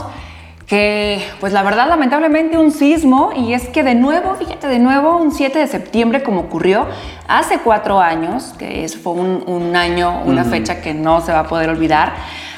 que 0.66 1.24
pues 1.38 1.52
la 1.52 1.62
verdad 1.62 1.88
lamentablemente 1.88 2.58
un 2.58 2.72
sismo 2.72 3.30
y 3.36 3.52
es 3.52 3.68
que 3.68 3.84
de 3.84 3.94
nuevo, 3.94 4.34
fíjate, 4.34 4.66
de 4.66 4.80
nuevo 4.80 5.16
un 5.16 5.30
7 5.30 5.58
de 5.58 5.66
septiembre 5.68 6.22
como 6.24 6.40
ocurrió 6.40 6.86
hace 7.28 7.58
cuatro 7.60 8.00
años, 8.00 8.54
que 8.58 8.84
es, 8.84 8.96
fue 8.96 9.12
un, 9.12 9.76
año, 9.76 10.22
una 10.24 10.44
fecha 10.44 10.80
que 10.80 10.92
no 10.92 11.20
se 11.20 11.32
va 11.32 11.40
a 11.40 11.48
poder 11.48 11.70
olvidar. 11.70 12.14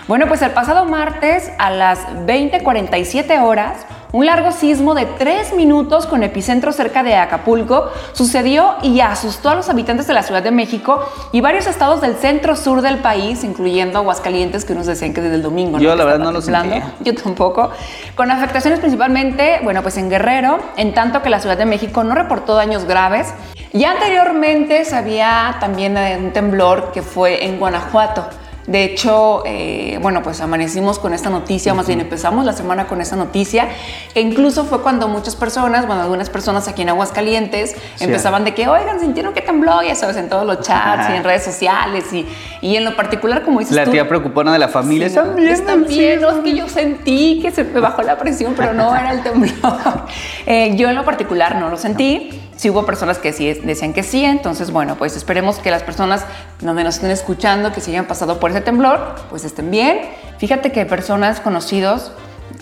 Bueno, 0.07 0.27
pues 0.27 0.41
el 0.41 0.53
pasado 0.53 0.87
martes 0.87 1.53
a 1.59 1.69
las 1.71 2.01
20:47 2.27 3.43
horas, 3.43 3.85
un 4.13 4.25
largo 4.25 4.53
sismo 4.53 4.95
de 4.95 5.05
tres 5.05 5.53
minutos 5.53 6.07
con 6.07 6.23
epicentro 6.23 6.73
cerca 6.73 7.03
de 7.03 7.15
Acapulco 7.17 7.91
sucedió 8.13 8.77
y 8.83 9.01
asustó 9.01 9.51
a 9.51 9.55
los 9.55 9.69
habitantes 9.69 10.07
de 10.07 10.15
la 10.15 10.23
Ciudad 10.23 10.43
de 10.43 10.51
México 10.51 11.01
y 11.33 11.41
varios 11.41 11.67
estados 11.67 12.01
del 12.01 12.15
centro 12.17 12.57
sur 12.57 12.81
del 12.81 12.99
país, 12.99 13.45
incluyendo 13.45 13.99
Aguascalientes, 13.99 14.65
que 14.65 14.75
nos 14.75 14.87
decían 14.87 15.13
que 15.13 15.21
desde 15.21 15.37
el 15.37 15.43
domingo. 15.43 15.79
Yo 15.79 15.95
la 15.95 16.05
verdad 16.05 16.25
no 16.25 16.33
lo 16.33 16.41
sentí. 16.41 16.81
Yo 17.01 17.15
tampoco. 17.15 17.71
Con 18.15 18.31
afectaciones 18.31 18.81
principalmente, 18.81 19.61
bueno, 19.63 19.83
pues 19.83 19.99
en 19.99 20.09
Guerrero, 20.09 20.59
en 20.77 20.95
tanto 20.95 21.23
que 21.23 21.29
la 21.29 21.41
Ciudad 21.41 21.59
de 21.59 21.67
México 21.67 22.03
no 22.03 22.15
reportó 22.15 22.55
daños 22.55 22.85
graves. 22.85 23.35
Y 23.73 23.85
anteriormente 23.85 24.87
se 24.87 24.97
había 24.97 25.57
también 25.61 25.97
un 25.97 26.33
temblor 26.33 26.93
que 26.93 27.03
fue 27.03 27.45
en 27.45 27.59
Guanajuato. 27.59 28.27
De 28.69 28.85
hecho, 28.85 29.43
eh, 29.47 29.99
bueno, 30.03 30.23
pues 30.23 30.43
amanecimos 30.43 30.99
con 30.99 31.15
esta 31.15 31.31
noticia, 31.31 31.73
más 31.73 31.87
bien 31.87 32.01
empezamos 32.01 32.45
la 32.45 32.53
semana 32.53 32.87
con 32.87 33.01
esta 33.01 33.17
noticia, 33.17 33.71
que 34.13 34.21
incluso 34.21 34.65
fue 34.67 34.83
cuando 34.83 35.09
muchas 35.09 35.37
personas, 35.37 35.87
bueno, 35.87 36.03
algunas 36.03 36.29
personas 36.29 36.69
aquí 36.69 36.83
en 36.83 36.91
Aguascalientes 36.91 37.75
empezaban 37.99 38.45
de 38.45 38.53
que, 38.53 38.69
oigan, 38.69 39.01
sintieron 39.01 39.33
que 39.33 39.41
tembló, 39.41 39.83
ya 39.83 39.95
sabes, 39.95 40.19
en 40.19 40.29
todos 40.29 40.45
los 40.45 40.61
chats 40.61 41.09
y 41.09 41.17
en 41.17 41.25
redes 41.25 41.45
sociales 41.45 42.13
y, 42.13 42.27
y, 42.61 42.77
en 42.77 42.85
lo 42.85 42.95
particular, 42.95 43.43
como 43.43 43.61
dices 43.61 43.75
La 43.75 43.87
tía 43.87 44.07
preocupona 44.07 44.53
de 44.53 44.59
la 44.59 44.69
familia, 44.69 45.11
también. 45.15 45.65
También, 45.65 46.21
no, 46.21 46.29
es 46.29 46.39
que 46.41 46.55
yo 46.55 46.69
sentí 46.69 47.41
que 47.41 47.51
se 47.51 47.65
me 47.65 47.81
bajó 47.81 48.03
la 48.03 48.19
presión, 48.19 48.53
pero 48.55 48.75
no 48.75 48.95
era 48.95 49.13
el 49.13 49.23
temblor. 49.23 49.49
Eh, 50.47 50.77
yo 50.77 50.89
en 50.89 50.95
lo 50.95 51.05
particular 51.05 51.57
no 51.57 51.69
lo 51.69 51.77
sentí 51.77 52.48
sí 52.59 52.71
hubo 52.71 52.85
personas 52.85 53.19
que 53.19 53.33
sí 53.33 53.55
decían 53.55 53.93
que 53.93 54.03
sí, 54.03 54.25
entonces 54.25 54.73
bueno, 54.73 54.97
pues 54.97 55.17
esperemos 55.17 55.59
que 55.61 55.71
las 55.71 55.85
personas 55.85 56.27
donde 56.61 56.83
nos 56.83 56.97
estén 56.97 57.13
escuchando, 57.13 57.73
que 57.73 57.81
se 57.81 57.93
hayan 57.93 58.07
pasado 58.07 58.41
por 58.41 58.51
ese 58.51 58.61
temblor, 58.61 59.15
pues 59.31 59.45
estén 59.45 59.71
bien. 59.71 60.01
Fíjate 60.39 60.73
que 60.73 60.85
personas 60.85 61.41
conocidos 61.41 62.11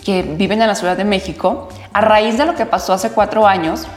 que 0.05 0.21
viven 0.21 0.61
en 0.61 0.67
la 0.67 0.75
Ciudad 0.75 0.95
de 0.95 1.03
México, 1.03 1.67
a 1.93 2.01
raíz 2.01 2.37
de 2.37 2.45
lo 2.45 2.53
que 2.53 2.67
pasó 2.67 2.93
hace 2.93 3.09
cuatro 3.09 3.47
años, 3.47 3.87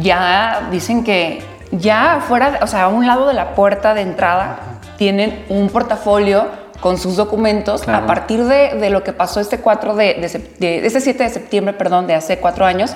ya 0.00 0.68
dicen 0.72 1.04
que 1.04 1.40
ya 1.70 2.24
fuera, 2.26 2.58
o 2.60 2.66
sea, 2.66 2.84
a 2.84 2.88
un 2.88 3.06
lado 3.06 3.28
de 3.28 3.34
la 3.34 3.54
puerta 3.54 3.94
de 3.94 4.00
entrada, 4.00 4.58
tienen 4.96 5.44
un 5.48 5.68
portafolio 5.68 6.48
con 6.80 6.98
sus 6.98 7.14
documentos 7.14 7.86
a 7.86 8.06
partir 8.06 8.44
de, 8.44 8.90
lo 8.90 9.04
que 9.04 9.12
pasó 9.12 9.40
este 9.40 9.58
4 9.58 9.94
de, 9.94 10.14
de, 10.58 10.86
este 10.86 11.00
7 11.00 11.22
de 11.22 11.30
septiembre, 11.30 11.74
perdón, 11.74 12.06
de 12.06 12.14
hace 12.14 12.38
cuatro 12.38 12.64
años 12.64 12.94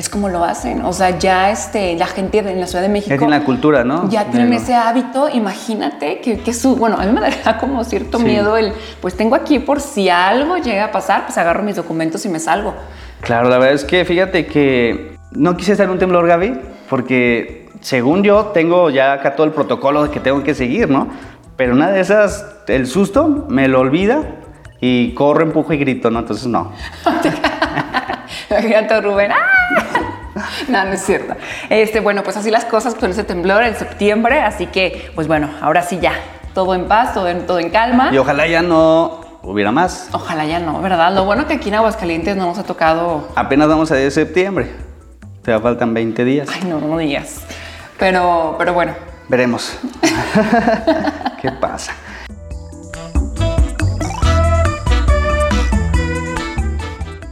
es 0.00 0.08
como 0.08 0.28
lo 0.28 0.42
hacen. 0.44 0.82
O 0.84 0.92
sea, 0.92 1.18
ya 1.18 1.50
este, 1.50 1.94
la 1.96 2.06
gente 2.06 2.38
en 2.38 2.58
la 2.58 2.66
Ciudad 2.66 2.82
de 2.82 2.88
México. 2.88 3.10
Ya 3.10 3.18
tiene 3.18 3.38
la 3.38 3.44
cultura, 3.44 3.84
¿no? 3.84 4.08
Ya 4.08 4.24
tienen 4.24 4.52
ese 4.54 4.74
hábito. 4.74 5.28
Imagínate 5.28 6.20
que, 6.20 6.38
que, 6.38 6.54
su. 6.54 6.74
Bueno, 6.74 6.96
a 6.98 7.04
mí 7.04 7.12
me 7.12 7.20
da 7.44 7.58
como 7.58 7.84
cierto 7.84 8.18
miedo 8.18 8.56
el. 8.56 8.72
Pues 9.00 9.14
tengo 9.14 9.36
aquí 9.36 9.58
por 9.58 9.80
si 9.80 10.08
algo 10.08 10.56
llega 10.56 10.86
a 10.86 10.90
pasar, 10.90 11.26
pues 11.26 11.36
agarro 11.38 11.62
mis 11.62 11.76
documentos 11.76 12.24
y 12.24 12.30
me 12.30 12.40
salgo. 12.40 12.74
Claro, 13.20 13.50
la 13.50 13.58
verdad 13.58 13.74
es 13.74 13.84
que 13.84 14.04
fíjate 14.06 14.46
que 14.46 15.18
no 15.32 15.56
quise 15.56 15.72
estar 15.72 15.84
en 15.84 15.92
un 15.92 15.98
temblor, 15.98 16.26
Gaby, 16.26 16.58
porque 16.88 17.68
según 17.80 18.22
yo 18.22 18.46
tengo 18.46 18.88
ya 18.88 19.12
acá 19.12 19.36
todo 19.36 19.46
el 19.46 19.52
protocolo 19.52 20.10
que 20.10 20.20
tengo 20.20 20.42
que 20.42 20.54
seguir, 20.54 20.88
¿no? 20.88 21.08
Pero 21.56 21.74
una 21.74 21.90
de 21.90 22.00
esas, 22.00 22.46
el 22.68 22.86
susto 22.86 23.46
me 23.50 23.68
lo 23.68 23.80
olvida 23.80 24.22
y 24.80 25.12
corro, 25.12 25.42
empujo 25.42 25.74
y 25.74 25.76
grito, 25.76 26.10
¿no? 26.10 26.20
Entonces 26.20 26.46
no. 26.46 26.72
Imagínate 28.50 29.00
Rubén. 29.02 29.32
¡Ah! 29.32 29.59
No, 30.68 30.84
no 30.84 30.92
es 30.92 31.04
cierto. 31.04 31.34
Este, 31.68 32.00
bueno, 32.00 32.22
pues 32.22 32.36
así 32.36 32.50
las 32.50 32.64
cosas 32.64 32.94
con 32.94 33.10
ese 33.10 33.24
temblor 33.24 33.62
en 33.64 33.74
septiembre, 33.74 34.40
así 34.40 34.66
que, 34.66 35.10
pues 35.14 35.26
bueno, 35.26 35.50
ahora 35.60 35.82
sí 35.82 35.98
ya, 36.00 36.12
todo 36.54 36.74
en 36.74 36.86
paz, 36.86 37.14
todo 37.14 37.28
en, 37.28 37.46
todo 37.46 37.58
en 37.58 37.70
calma. 37.70 38.10
Y 38.12 38.18
ojalá 38.18 38.46
ya 38.46 38.62
no 38.62 39.20
hubiera 39.42 39.72
más. 39.72 40.08
Ojalá 40.12 40.46
ya 40.46 40.58
no, 40.58 40.80
¿verdad? 40.80 41.12
Lo 41.14 41.24
bueno 41.24 41.46
que 41.46 41.54
aquí 41.54 41.68
en 41.68 41.76
Aguascalientes 41.76 42.36
no 42.36 42.46
nos 42.46 42.58
ha 42.58 42.64
tocado. 42.64 43.28
Apenas 43.34 43.68
vamos 43.68 43.90
a 43.90 43.96
de 43.96 44.10
septiembre. 44.10 44.70
Te 45.42 45.58
faltan 45.58 45.94
20 45.94 46.24
días. 46.24 46.48
Ay, 46.52 46.68
no, 46.68 46.80
no 46.80 46.98
días. 46.98 47.40
Pero, 47.98 48.56
pero 48.58 48.72
bueno. 48.74 48.94
Veremos. 49.28 49.78
¿Qué 51.40 51.50
pasa? 51.52 51.92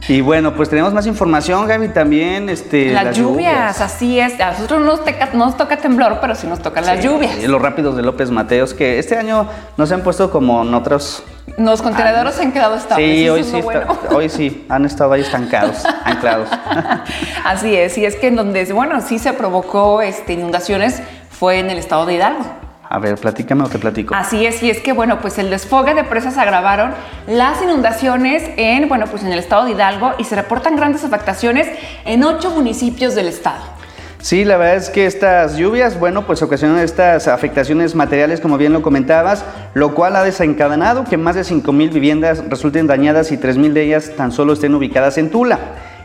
Y 0.09 0.21
bueno, 0.21 0.55
pues 0.55 0.69
tenemos 0.69 0.91
más 0.91 1.05
información, 1.05 1.67
Gaby, 1.67 1.89
también. 1.89 2.49
Este, 2.49 2.91
las, 2.91 3.15
lluvias, 3.15 3.79
así 3.79 4.19
es. 4.19 4.41
A 4.41 4.53
nosotros 4.53 4.81
no 4.81 5.45
nos, 5.45 5.55
toca 5.55 5.77
temblor, 5.77 6.17
pero 6.19 6.33
sí 6.33 6.47
nos 6.47 6.59
tocan 6.59 6.83
las 6.83 7.03
lluvias. 7.03 7.37
Y 7.37 7.45
los 7.45 7.61
rápidos 7.61 7.95
de 7.95 8.01
López 8.01 8.31
Mateos, 8.31 8.73
que 8.73 8.97
este 8.97 9.15
año 9.15 9.47
no 9.77 9.85
se 9.85 9.93
han 9.93 10.01
puesto 10.01 10.31
como 10.31 10.63
en 10.63 10.73
otros. 10.73 11.21
Los 11.59 11.83
contenedores 11.83 12.33
se 12.33 12.41
han 12.41 12.51
quedado 12.51 12.75
estables. 12.75 13.19
Sí, 13.19 13.29
hoy 13.29 13.43
sí, 13.43 13.61
hoy 14.09 14.29
sí, 14.29 14.65
han 14.67 14.85
estado 14.85 15.13
ahí 15.13 15.21
estancados, 15.21 15.85
anclados. 16.03 16.49
Así 17.45 17.75
es, 17.75 17.95
y 17.99 18.05
es 18.05 18.15
que 18.15 18.27
en 18.27 18.35
donde, 18.35 18.65
bueno, 18.73 19.01
sí 19.01 19.19
se 19.19 19.33
provocó 19.33 20.01
este, 20.01 20.33
inundaciones 20.33 21.03
fue 21.29 21.59
en 21.59 21.69
el 21.69 21.77
estado 21.77 22.07
de 22.07 22.15
Hidalgo. 22.15 22.58
A 22.91 22.97
ver, 22.97 23.17
platícame 23.17 23.63
o 23.63 23.67
te 23.67 23.77
platico. 23.77 24.15
Así 24.15 24.47
es, 24.47 24.63
y 24.63 24.71
es 24.71 24.79
que, 24.79 24.93
bueno, 24.93 25.21
pues 25.21 25.37
el 25.37 25.51
desfogue 25.51 25.93
de 25.93 26.03
presas 26.03 26.39
agravaron 26.39 26.91
las 27.27 27.61
inundaciones 27.61 28.49
en, 28.57 28.89
bueno, 28.89 29.05
pues 29.05 29.21
en 29.21 29.31
el 29.31 29.37
estado 29.37 29.65
de 29.65 29.73
Hidalgo 29.73 30.13
y 30.17 30.23
se 30.23 30.35
reportan 30.35 30.75
grandes 30.75 31.03
afectaciones 31.03 31.67
en 32.05 32.23
ocho 32.23 32.49
municipios 32.49 33.13
del 33.13 33.27
estado. 33.27 33.61
Sí, 34.17 34.43
la 34.43 34.57
verdad 34.57 34.77
es 34.77 34.89
que 34.89 35.05
estas 35.05 35.55
lluvias, 35.55 35.99
bueno, 35.99 36.25
pues 36.25 36.41
ocasionan 36.41 36.79
estas 36.79 37.27
afectaciones 37.27 37.93
materiales, 37.93 38.41
como 38.41 38.57
bien 38.57 38.73
lo 38.73 38.81
comentabas, 38.81 39.45
lo 39.75 39.93
cual 39.93 40.15
ha 40.15 40.23
desencadenado 40.23 41.03
que 41.03 41.15
más 41.15 41.35
de 41.35 41.43
5 41.43 41.71
mil 41.71 41.91
viviendas 41.91 42.43
resulten 42.49 42.87
dañadas 42.87 43.31
y 43.31 43.37
3 43.37 43.57
mil 43.57 43.75
de 43.75 43.83
ellas 43.83 44.13
tan 44.17 44.31
solo 44.31 44.53
estén 44.53 44.73
ubicadas 44.73 45.19
en 45.19 45.29
Tula. 45.29 45.59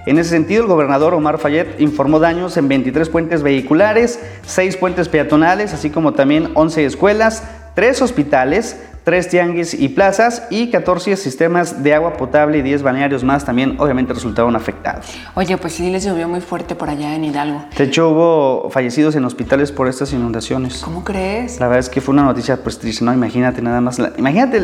En 0.07 0.19
ese 0.19 0.31
sentido, 0.31 0.63
el 0.63 0.69
gobernador 0.69 1.15
Omar 1.15 1.39
Fayet 1.39 1.81
informó 1.81 2.19
daños 2.19 2.57
en 2.59 2.69
23 2.69 3.09
puentes 3.09 3.43
vehiculares, 3.43 4.21
6 4.47 4.77
puentes 4.77 5.09
peatonales, 5.09 5.73
así 5.73 5.89
como 5.89 6.13
también 6.13 6.51
11 6.55 6.85
escuelas, 6.85 7.43
3 7.75 8.03
hospitales, 8.03 8.77
tres 9.05 9.29
tianguis 9.29 9.75
y 9.75 9.91
plazas 9.91 10.47
y 10.51 10.71
14 10.71 11.17
sistemas 11.17 11.83
de 11.83 11.95
agua 11.95 12.15
potable 12.15 12.59
y 12.59 12.63
10 12.63 12.83
balnearios 12.83 13.23
más 13.23 13.45
también 13.45 13.77
obviamente 13.79 14.15
resultaron 14.15 14.57
afectados. 14.57 15.07
Oye, 15.35 15.57
pues 15.59 15.75
sí 15.75 15.91
les 15.91 16.05
llovió 16.05 16.27
muy 16.27 16.41
fuerte 16.41 16.75
por 16.75 16.89
allá 16.89 17.15
en 17.15 17.25
Hidalgo. 17.25 17.65
De 17.77 17.85
hecho 17.85 18.09
hubo 18.09 18.71
fallecidos 18.71 19.15
en 19.15 19.25
hospitales 19.25 19.71
por 19.71 19.89
estas 19.89 20.13
inundaciones. 20.13 20.79
¿Cómo 20.83 21.05
crees? 21.05 21.61
La 21.61 21.67
verdad 21.67 21.81
es 21.81 21.91
que 21.91 22.01
fue 22.01 22.15
una 22.15 22.25
noticia 22.25 22.57
pues 22.63 22.79
triste, 22.79 23.05
¿no? 23.05 23.13
Imagínate 23.13 23.61
nada 23.61 23.81
más, 23.81 24.01
imagínate 24.17 24.57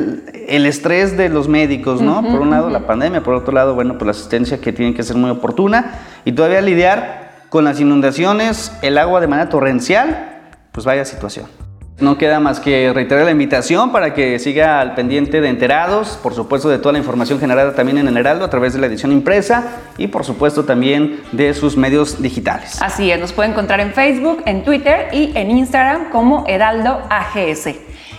el, 0.48 0.66
estrés 0.66 1.16
de 1.16 1.28
los 1.28 1.48
médicos, 1.48 2.00
¿no? 2.00 2.22
por 2.22 2.40
un 2.40 2.50
lado 2.50 2.70
la 2.70 2.86
pandemia, 2.86 3.22
por 3.22 3.34
otro 3.34 3.52
lado, 3.52 3.74
bueno, 3.74 3.94
pues 3.94 4.06
la 4.06 4.12
asistencia 4.12 4.60
que 4.60 4.72
tiene 4.72 4.94
que 4.94 5.02
ser 5.02 5.16
muy 5.16 5.30
oportuna 5.30 5.98
y 6.24 6.32
todavía 6.32 6.60
lidiar 6.60 7.30
con 7.50 7.64
las 7.64 7.80
inundaciones, 7.80 8.72
el 8.80 8.96
agua 8.96 9.20
de 9.20 9.26
manera 9.26 9.48
torrencial, 9.48 10.40
pues 10.72 10.86
vaya 10.86 11.04
situación. 11.04 11.69
No 12.00 12.16
queda 12.16 12.40
más 12.40 12.60
que 12.60 12.92
reiterar 12.94 13.24
la 13.24 13.30
invitación 13.30 13.92
para 13.92 14.14
que 14.14 14.38
siga 14.38 14.80
al 14.80 14.94
pendiente 14.94 15.40
de 15.40 15.48
enterados, 15.48 16.18
por 16.22 16.34
supuesto 16.34 16.68
de 16.68 16.78
toda 16.78 16.92
la 16.92 16.98
información 16.98 17.38
generada 17.38 17.74
también 17.74 17.98
en 17.98 18.08
el 18.08 18.16
Heraldo 18.16 18.44
a 18.44 18.50
través 18.50 18.72
de 18.72 18.80
la 18.80 18.86
edición 18.86 19.12
impresa 19.12 19.80
y 19.98 20.06
por 20.06 20.24
supuesto 20.24 20.64
también 20.64 21.20
de 21.32 21.52
sus 21.52 21.76
medios 21.76 22.22
digitales. 22.22 22.80
Así 22.80 23.10
es, 23.10 23.20
nos 23.20 23.32
puede 23.32 23.50
encontrar 23.50 23.80
en 23.80 23.92
Facebook, 23.92 24.42
en 24.46 24.64
Twitter 24.64 25.08
y 25.12 25.32
en 25.36 25.50
Instagram 25.50 26.10
como 26.10 26.44
Heraldo 26.46 27.02
AGS. 27.10 27.68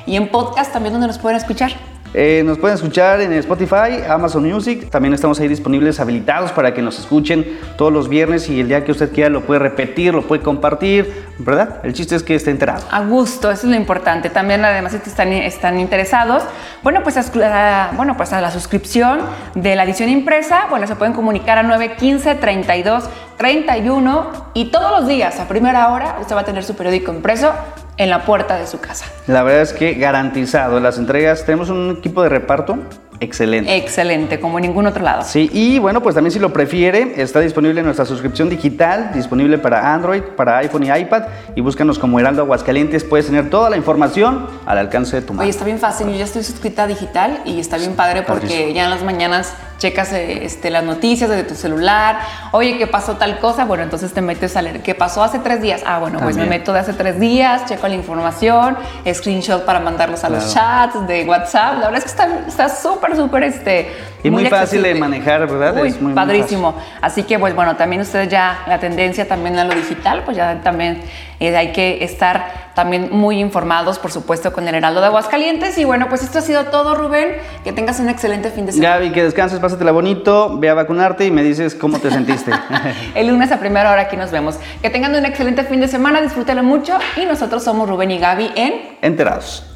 Y 0.05 0.15
en 0.15 0.27
podcast 0.27 0.71
también 0.71 0.93
donde 0.93 1.07
nos 1.07 1.17
pueden 1.17 1.37
escuchar. 1.37 1.90
Eh, 2.13 2.43
nos 2.45 2.57
pueden 2.57 2.75
escuchar 2.75 3.21
en 3.21 3.31
Spotify, 3.33 4.03
Amazon 4.07 4.43
Music. 4.43 4.89
También 4.89 5.13
estamos 5.13 5.39
ahí 5.39 5.47
disponibles, 5.47 5.99
habilitados 5.99 6.51
para 6.51 6.73
que 6.73 6.81
nos 6.81 6.99
escuchen 6.99 7.59
todos 7.77 7.93
los 7.93 8.09
viernes 8.09 8.49
y 8.49 8.59
el 8.59 8.67
día 8.67 8.83
que 8.83 8.91
usted 8.91 9.13
quiera 9.13 9.29
lo 9.29 9.41
puede 9.41 9.59
repetir, 9.59 10.13
lo 10.13 10.27
puede 10.27 10.41
compartir, 10.41 11.25
¿verdad? 11.37 11.79
El 11.83 11.93
chiste 11.93 12.15
es 12.15 12.23
que 12.23 12.35
esté 12.35 12.51
enterado. 12.51 12.83
A 12.91 13.01
gusto, 13.05 13.49
eso 13.49 13.65
es 13.65 13.71
lo 13.71 13.77
importante. 13.77 14.29
También, 14.29 14.65
además, 14.65 14.91
si 14.91 15.09
están, 15.09 15.31
están 15.31 15.79
interesados, 15.79 16.43
bueno, 16.83 17.01
pues 17.01 17.15
a, 17.17 17.91
bueno, 17.95 18.17
pues 18.17 18.33
a 18.33 18.41
la 18.41 18.51
suscripción 18.51 19.21
de 19.55 19.77
la 19.77 19.85
edición 19.85 20.09
impresa, 20.09 20.67
bueno, 20.69 20.87
se 20.87 20.97
pueden 20.97 21.13
comunicar 21.13 21.57
a 21.57 21.63
915 21.63 22.35
32 22.35 23.09
31 23.37 24.51
y 24.53 24.65
todos 24.65 24.91
los 24.91 25.07
días 25.07 25.39
a 25.39 25.47
primera 25.47 25.91
hora 25.91 26.17
usted 26.21 26.35
va 26.35 26.41
a 26.41 26.45
tener 26.45 26.63
su 26.63 26.75
periódico 26.75 27.11
impreso 27.11 27.51
en 27.97 28.09
la 28.09 28.25
puerta 28.25 28.57
de 28.57 28.67
su 28.67 28.79
casa. 28.79 29.05
La 29.27 29.43
verdad 29.43 29.61
es 29.61 29.73
que 29.73 29.93
garantizado. 29.93 30.79
Las 30.79 30.97
entregas, 30.97 31.45
tenemos 31.45 31.69
un 31.69 31.97
equipo 31.99 32.23
de 32.23 32.29
reparto 32.29 32.79
excelente. 33.21 33.77
Excelente, 33.77 34.39
como 34.39 34.57
en 34.57 34.63
ningún 34.63 34.87
otro 34.87 35.03
lado. 35.03 35.23
Sí, 35.23 35.49
y 35.53 35.77
bueno, 35.79 36.01
pues 36.01 36.15
también 36.15 36.31
si 36.31 36.39
lo 36.39 36.51
prefiere, 36.51 37.13
está 37.21 37.39
disponible 37.39 37.83
nuestra 37.83 38.05
suscripción 38.05 38.49
digital, 38.49 39.11
disponible 39.13 39.59
para 39.59 39.93
Android, 39.93 40.23
para 40.35 40.57
iPhone 40.57 40.83
y 40.83 40.89
iPad, 40.89 41.25
y 41.55 41.61
búscanos 41.61 41.99
como 41.99 42.19
Heraldo 42.19 42.41
Aguascalientes, 42.41 43.03
puedes 43.03 43.27
tener 43.27 43.49
toda 43.49 43.69
la 43.69 43.77
información 43.77 44.47
al 44.65 44.79
alcance 44.79 45.15
de 45.17 45.21
tu 45.21 45.33
mano. 45.33 45.43
Oye, 45.43 45.51
está 45.51 45.65
bien 45.65 45.77
fácil, 45.77 46.07
yo 46.07 46.15
ya 46.15 46.23
estoy 46.23 46.43
suscrita 46.43 46.87
digital 46.87 47.41
y 47.45 47.59
está 47.59 47.77
bien 47.77 47.93
padre 47.93 48.23
porque 48.23 48.73
ya 48.73 48.85
en 48.85 48.89
las 48.89 49.03
mañanas 49.03 49.53
checas 49.81 50.13
este, 50.13 50.69
las 50.69 50.83
noticias 50.83 51.27
desde 51.27 51.43
tu 51.43 51.55
celular, 51.55 52.19
oye, 52.51 52.77
¿qué 52.77 52.85
pasó 52.85 53.17
tal 53.17 53.39
cosa? 53.39 53.65
Bueno, 53.65 53.81
entonces 53.81 54.13
te 54.13 54.21
metes 54.21 54.55
a 54.55 54.61
leer, 54.61 54.83
¿qué 54.83 54.93
pasó 54.93 55.23
hace 55.23 55.39
tres 55.39 55.59
días? 55.59 55.81
Ah, 55.87 55.97
bueno, 55.97 56.19
pues 56.19 56.37
me 56.37 56.45
meto 56.45 56.71
de 56.71 56.79
hace 56.79 56.93
tres 56.93 57.19
días, 57.19 57.65
checo 57.65 57.87
la 57.87 57.95
información, 57.95 58.77
screenshot 59.11 59.65
para 59.65 59.79
mandarlos 59.79 60.23
a 60.23 60.29
los 60.29 60.53
chats 60.53 61.07
de 61.07 61.23
WhatsApp, 61.23 61.79
la 61.79 61.89
verdad 61.89 62.03
es 62.05 62.13
que 62.13 62.47
está 62.47 62.69
súper, 62.69 63.15
súper, 63.15 63.43
este... 63.43 63.91
Y 64.23 64.29
muy, 64.29 64.45
fácil 64.45 64.83
de 64.83 64.93
manejar, 64.93 65.47
¿verdad? 65.47 65.83
es 65.83 65.99
muy, 65.99 66.13
padrísimo. 66.13 66.75
Así 67.01 67.23
que, 67.23 67.39
pues 67.39 67.55
bueno, 67.55 67.75
también 67.75 68.03
ustedes 68.03 68.29
ya, 68.29 68.59
la 68.67 68.79
tendencia 68.79 69.27
también 69.27 69.57
a 69.57 69.65
lo 69.65 69.73
digital, 69.73 70.21
pues 70.23 70.37
ya 70.37 70.61
también 70.61 71.01
eh, 71.39 71.57
hay 71.57 71.71
que 71.71 72.03
estar 72.03 72.70
también 72.75 73.09
muy 73.11 73.39
informados, 73.39 73.99
por 73.99 74.11
supuesto, 74.11 74.53
con 74.53 74.67
el 74.67 74.75
Heraldo 74.75 75.01
de 75.01 75.07
Aguascalientes. 75.07 75.77
Y 75.77 75.85
bueno, 75.85 76.07
pues 76.09 76.23
esto 76.23 76.39
ha 76.39 76.41
sido 76.41 76.65
todo, 76.65 76.95
Rubén. 76.95 77.37
Que 77.63 77.73
tengas 77.73 77.99
un 77.99 78.09
excelente 78.09 78.51
fin 78.51 78.65
de 78.65 78.71
semana. 78.71 78.95
Gaby, 78.95 79.11
que 79.11 79.23
descanses, 79.23 79.59
pásatela 79.59 79.91
bonito, 79.91 80.57
ve 80.57 80.69
a 80.69 80.73
vacunarte 80.73 81.25
y 81.25 81.31
me 81.31 81.43
dices 81.43 81.75
cómo 81.75 81.99
te 81.99 82.11
sentiste. 82.11 82.51
el 83.15 83.27
lunes 83.27 83.51
a 83.51 83.59
primera 83.59 83.91
hora 83.91 84.03
aquí 84.03 84.17
nos 84.17 84.31
vemos. 84.31 84.57
Que 84.81 84.89
tengan 84.89 85.15
un 85.15 85.25
excelente 85.25 85.63
fin 85.63 85.79
de 85.79 85.87
semana, 85.87 86.21
disfrútenlo 86.21 86.63
mucho 86.63 86.97
y 87.15 87.25
nosotros 87.25 87.63
somos 87.63 87.89
Rubén 87.89 88.11
y 88.11 88.19
Gaby 88.19 88.51
en 88.55 88.97
Enterados. 89.01 89.70